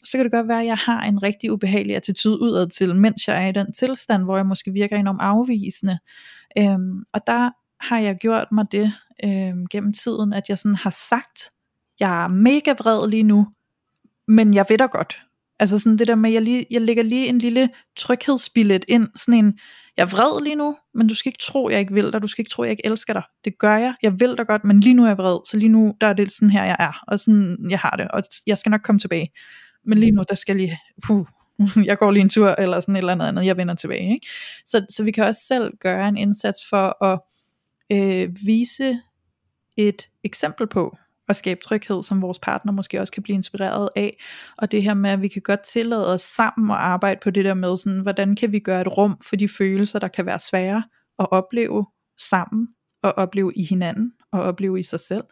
[0.04, 3.28] så kan det godt være, at jeg har en rigtig ubehagelig attitude udad til, mens
[3.28, 5.98] jeg er i den tilstand, hvor jeg måske virker enormt afvisende.
[6.58, 6.78] Øh,
[7.14, 8.92] og der har jeg gjort mig det
[9.24, 11.50] øh, gennem tiden, at jeg sådan har sagt,
[12.00, 13.46] jeg er mega vred lige nu,
[14.28, 15.18] men jeg ved da godt,
[15.58, 19.44] Altså sådan det der med, jeg, lige, jeg lægger lige en lille tryghedsbillet ind, sådan
[19.44, 19.58] en,
[19.96, 22.26] jeg er vred lige nu, men du skal ikke tro, jeg ikke vil dig, du
[22.26, 23.22] skal ikke tro, jeg ikke elsker dig.
[23.44, 25.68] Det gør jeg, jeg vil dig godt, men lige nu er jeg vred, så lige
[25.68, 28.58] nu, der er det sådan her, jeg er, og sådan, jeg har det, og jeg
[28.58, 29.32] skal nok komme tilbage.
[29.84, 31.26] Men lige nu, der skal jeg lige, puh,
[31.88, 34.12] jeg går lige en tur, eller sådan et eller andet andet, jeg vender tilbage.
[34.14, 34.26] Ikke?
[34.66, 37.20] Så, så vi kan også selv gøre en indsats for at
[37.92, 39.00] øh, vise
[39.76, 40.96] et eksempel på,
[41.28, 44.22] at skabe tryghed, som vores partner måske også kan blive inspireret af.
[44.58, 47.44] Og det her med, at vi kan godt tillade os sammen at arbejde på det
[47.44, 50.38] der med, sådan, hvordan kan vi gøre et rum for de følelser, der kan være
[50.38, 50.82] svære
[51.18, 51.86] at opleve
[52.18, 52.68] sammen,
[53.02, 55.24] og opleve i hinanden, og opleve i sig selv.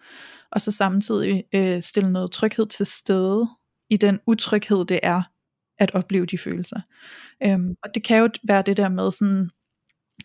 [0.52, 3.48] Og så samtidig øh, stille noget tryghed til stede
[3.90, 5.22] i den utryghed, det er
[5.78, 6.80] at opleve de følelser.
[7.46, 9.50] Øhm, og det kan jo være det der med sådan,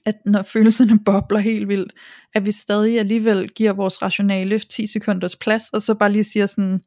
[0.05, 1.93] at når følelserne bobler helt vildt,
[2.33, 6.45] at vi stadig alligevel giver vores rationale 10 sekunders plads, og så bare lige siger
[6.45, 6.81] sådan,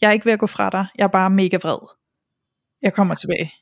[0.00, 1.78] jeg er ikke ved at gå fra dig, jeg er bare mega vred.
[2.82, 3.52] Jeg kommer tilbage.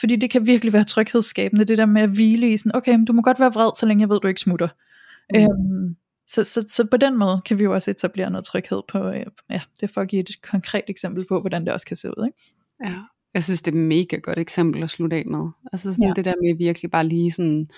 [0.00, 3.12] Fordi det kan virkelig være tryghedsskabende, det der med at hvile i sådan, okay, du
[3.12, 4.68] må godt være vred, så længe jeg ved, du ikke smutter.
[5.34, 5.40] Mm.
[5.40, 5.96] Øhm,
[6.26, 9.26] så, så, så på den måde kan vi jo også etablere noget tryghed på, øh,
[9.50, 12.08] ja, det er for at give et konkret eksempel på, hvordan det også kan se
[12.08, 12.26] ud.
[12.26, 12.38] Ikke?
[12.84, 12.94] Ja,
[13.34, 15.48] jeg synes det er et mega godt eksempel at slutte af med.
[15.72, 16.12] Altså sådan Ja.
[16.16, 17.70] det der med virkelig bare lige sådan,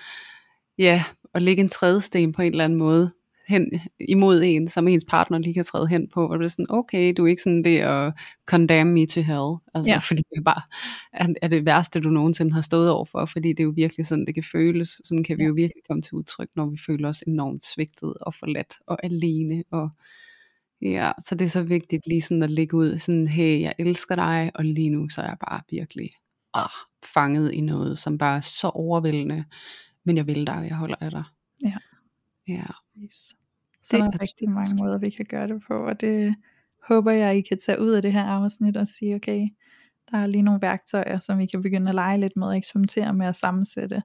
[0.83, 1.05] ja,
[1.35, 3.11] at lægge en trædesten på en eller anden måde
[3.49, 3.71] hen
[4.09, 7.15] imod en, som ens partner lige kan træde hen på, og det er sådan, okay,
[7.17, 8.13] du er ikke sådan ved at
[8.47, 9.99] condemn me to hell, altså Ja.
[9.99, 10.63] fordi det bare
[11.13, 14.07] er, er det værste, du nogensinde har stået over for, fordi det er jo virkelig
[14.07, 17.09] sådan, det kan føles, sådan kan vi jo virkelig komme til udtryk, når vi føler
[17.09, 19.91] os enormt svigtet og forladt og alene, og
[20.83, 24.15] ja, så det er så vigtigt lige sådan at lægge ud, sådan, hey, jeg elsker
[24.17, 26.11] dig, og lige nu så er jeg bare virkelig
[26.55, 26.69] ah,
[27.15, 29.45] fanget i noget, som bare er så overvældende,
[30.05, 31.25] men jeg vil dig, og jeg holder af dig.
[31.65, 31.77] Ja.
[32.49, 32.65] Ja,
[33.81, 36.35] Så Det der er er rigtig mange måder, vi kan gøre det på, og det
[36.89, 39.49] håber jeg, I kan tage ud af det her afsnit og sige, okay,
[40.11, 43.15] der er lige nogle værktøjer, som vi kan begynde at lege lidt med og eksperimentere
[43.15, 44.03] med at sammensætte,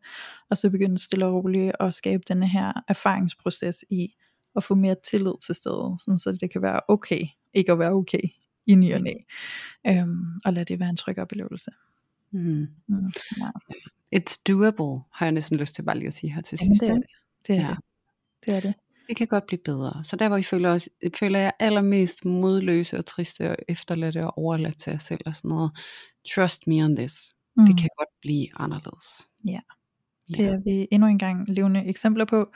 [0.50, 4.14] og så begynde stille og roligt at skabe denne her erfaringsproces i
[4.56, 7.22] at få mere tillid til stedet, sådan så det kan være okay,
[7.54, 8.22] ikke at være okay
[8.66, 9.14] i ny og næ,
[9.88, 11.72] øhm, og lad det være en tryg oplevelse.
[12.32, 12.68] mm.
[12.88, 13.50] Mm, ja.
[14.16, 16.82] It's doable, har jeg næsten lyst til bare lige at sige her til Jamen, sidst.
[16.82, 17.06] det er det.
[17.48, 17.68] Det er Ja.
[17.68, 17.78] det.
[18.46, 18.74] Det er det.
[19.08, 20.04] det kan godt blive bedre.
[20.04, 20.90] Så der hvor I føler, os,
[21.20, 25.50] føler jeg allermest modløse og triste og efterladte og overladt til jer selv og sådan
[25.50, 25.72] noget.
[26.36, 27.34] Trust me on this.
[27.58, 27.66] Mm.
[27.66, 29.28] Det kan godt blive anderledes.
[29.46, 29.60] Ja.
[30.28, 32.52] Det er vi endnu en gang levende eksempler på.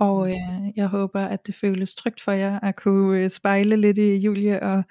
[0.00, 0.36] Og øh,
[0.76, 4.62] jeg håber, at det føles trygt for jer at kunne øh, spejle lidt i Julie
[4.62, 4.84] og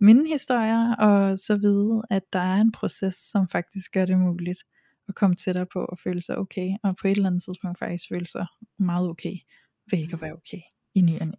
[0.00, 4.58] mine historier, og så vide, at der er en proces, som faktisk gør det muligt
[5.08, 8.04] at komme tættere på og føle sig okay, og på et eller andet tidspunkt faktisk
[8.08, 8.46] føle sig
[8.78, 9.34] meget okay,
[9.90, 10.60] ved ikke at være okay
[10.94, 11.32] i ny og næ.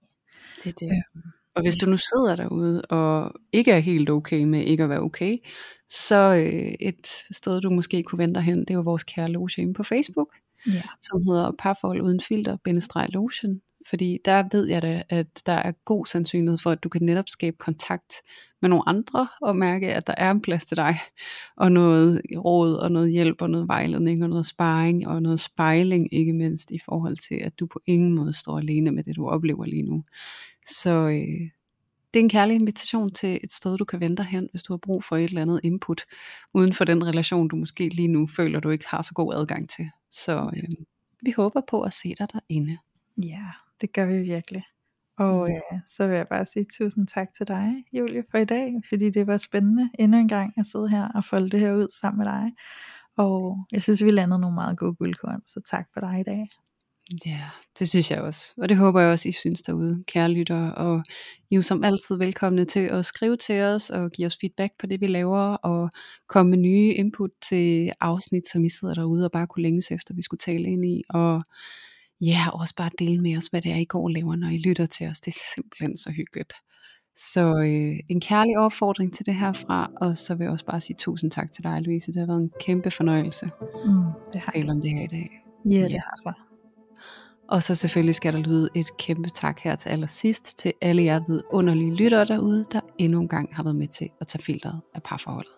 [0.63, 1.03] Det er det.
[1.55, 4.99] Og hvis du nu sidder derude og ikke er helt okay med ikke at være
[5.01, 5.35] okay,
[5.89, 9.29] så øh, et sted du måske kunne vende dig hen, det er jo vores kære
[9.31, 10.29] loge inde på Facebook,
[10.67, 10.81] Ja.
[11.01, 13.61] som hedder Parforhold uden filter, bindestreg lotion.
[13.89, 17.29] fordi der ved jeg da, at der er god sandsynlighed for, at du kan netop
[17.29, 18.13] skabe kontakt
[18.65, 20.99] med nogle andre, og mærke, at der er en plads til dig,
[21.57, 26.13] og noget råd, og noget hjælp, og noget vejledning, og noget sparring, og noget spejling,
[26.13, 29.29] ikke mindst i forhold til, at du på ingen måde står alene med det, du
[29.29, 30.03] oplever lige nu.
[30.69, 31.49] Så øh,
[32.13, 34.77] det er en kærlig invitation til et sted, du kan vente hen, hvis du har
[34.77, 36.05] brug for et eller andet input,
[36.53, 39.69] uden for den relation, du måske lige nu føler, du ikke har så god adgang
[39.69, 39.89] til.
[40.11, 40.69] Så øh,
[41.21, 42.77] vi håber på at se dig derinde.
[43.17, 43.45] Ja,
[43.81, 44.63] det gør vi virkelig.
[45.17, 45.55] Og Mm.
[45.55, 49.09] øh, så vil jeg bare sige tusind tak til dig, Julie, for i dag, fordi
[49.09, 52.17] det var spændende endnu en gang at sidde her og folde det her ud sammen
[52.17, 52.51] med dig.
[53.17, 56.49] Og jeg synes, vi landede nogle meget gode guldkorn, så tak for dig i dag.
[57.25, 57.41] Ja,
[57.79, 58.53] det synes jeg også.
[58.57, 60.75] Og det håber jeg også, I synes derude, kære lyttere.
[60.75, 61.03] Og
[61.49, 64.73] I er jo som altid velkomne til at skrive til os og give os feedback
[64.79, 65.89] på det, vi laver, og
[66.29, 70.13] komme med nye input til afsnit, som I sidder derude og bare kunne længes efter,
[70.13, 71.03] vi skulle tale ind i.
[71.09, 71.43] Og
[72.21, 74.57] ja, også bare dele med os, hvad det er, I går og laver, når I
[74.57, 75.19] lytter til os.
[75.19, 76.53] Det er simpelthen så hyggeligt.
[77.17, 80.95] Så øh, en kærlig opfordring til det herfra, og så vil jeg også bare sige
[80.99, 82.11] tusind tak til dig, Louise.
[82.11, 83.45] Det har været en kæmpe fornøjelse
[83.85, 84.03] Mm,
[84.33, 85.29] det at har tale om det her i dag.
[85.65, 85.83] Ja, Ja.
[85.83, 86.33] det har så.
[87.49, 91.21] Og så selvfølgelig skal der lyde et kæmpe tak her til allersidst til alle jer
[91.27, 95.03] vidunderlige lyttere derude, der endnu en gang har været med til at tage filteret af
[95.03, 95.51] parforholdet.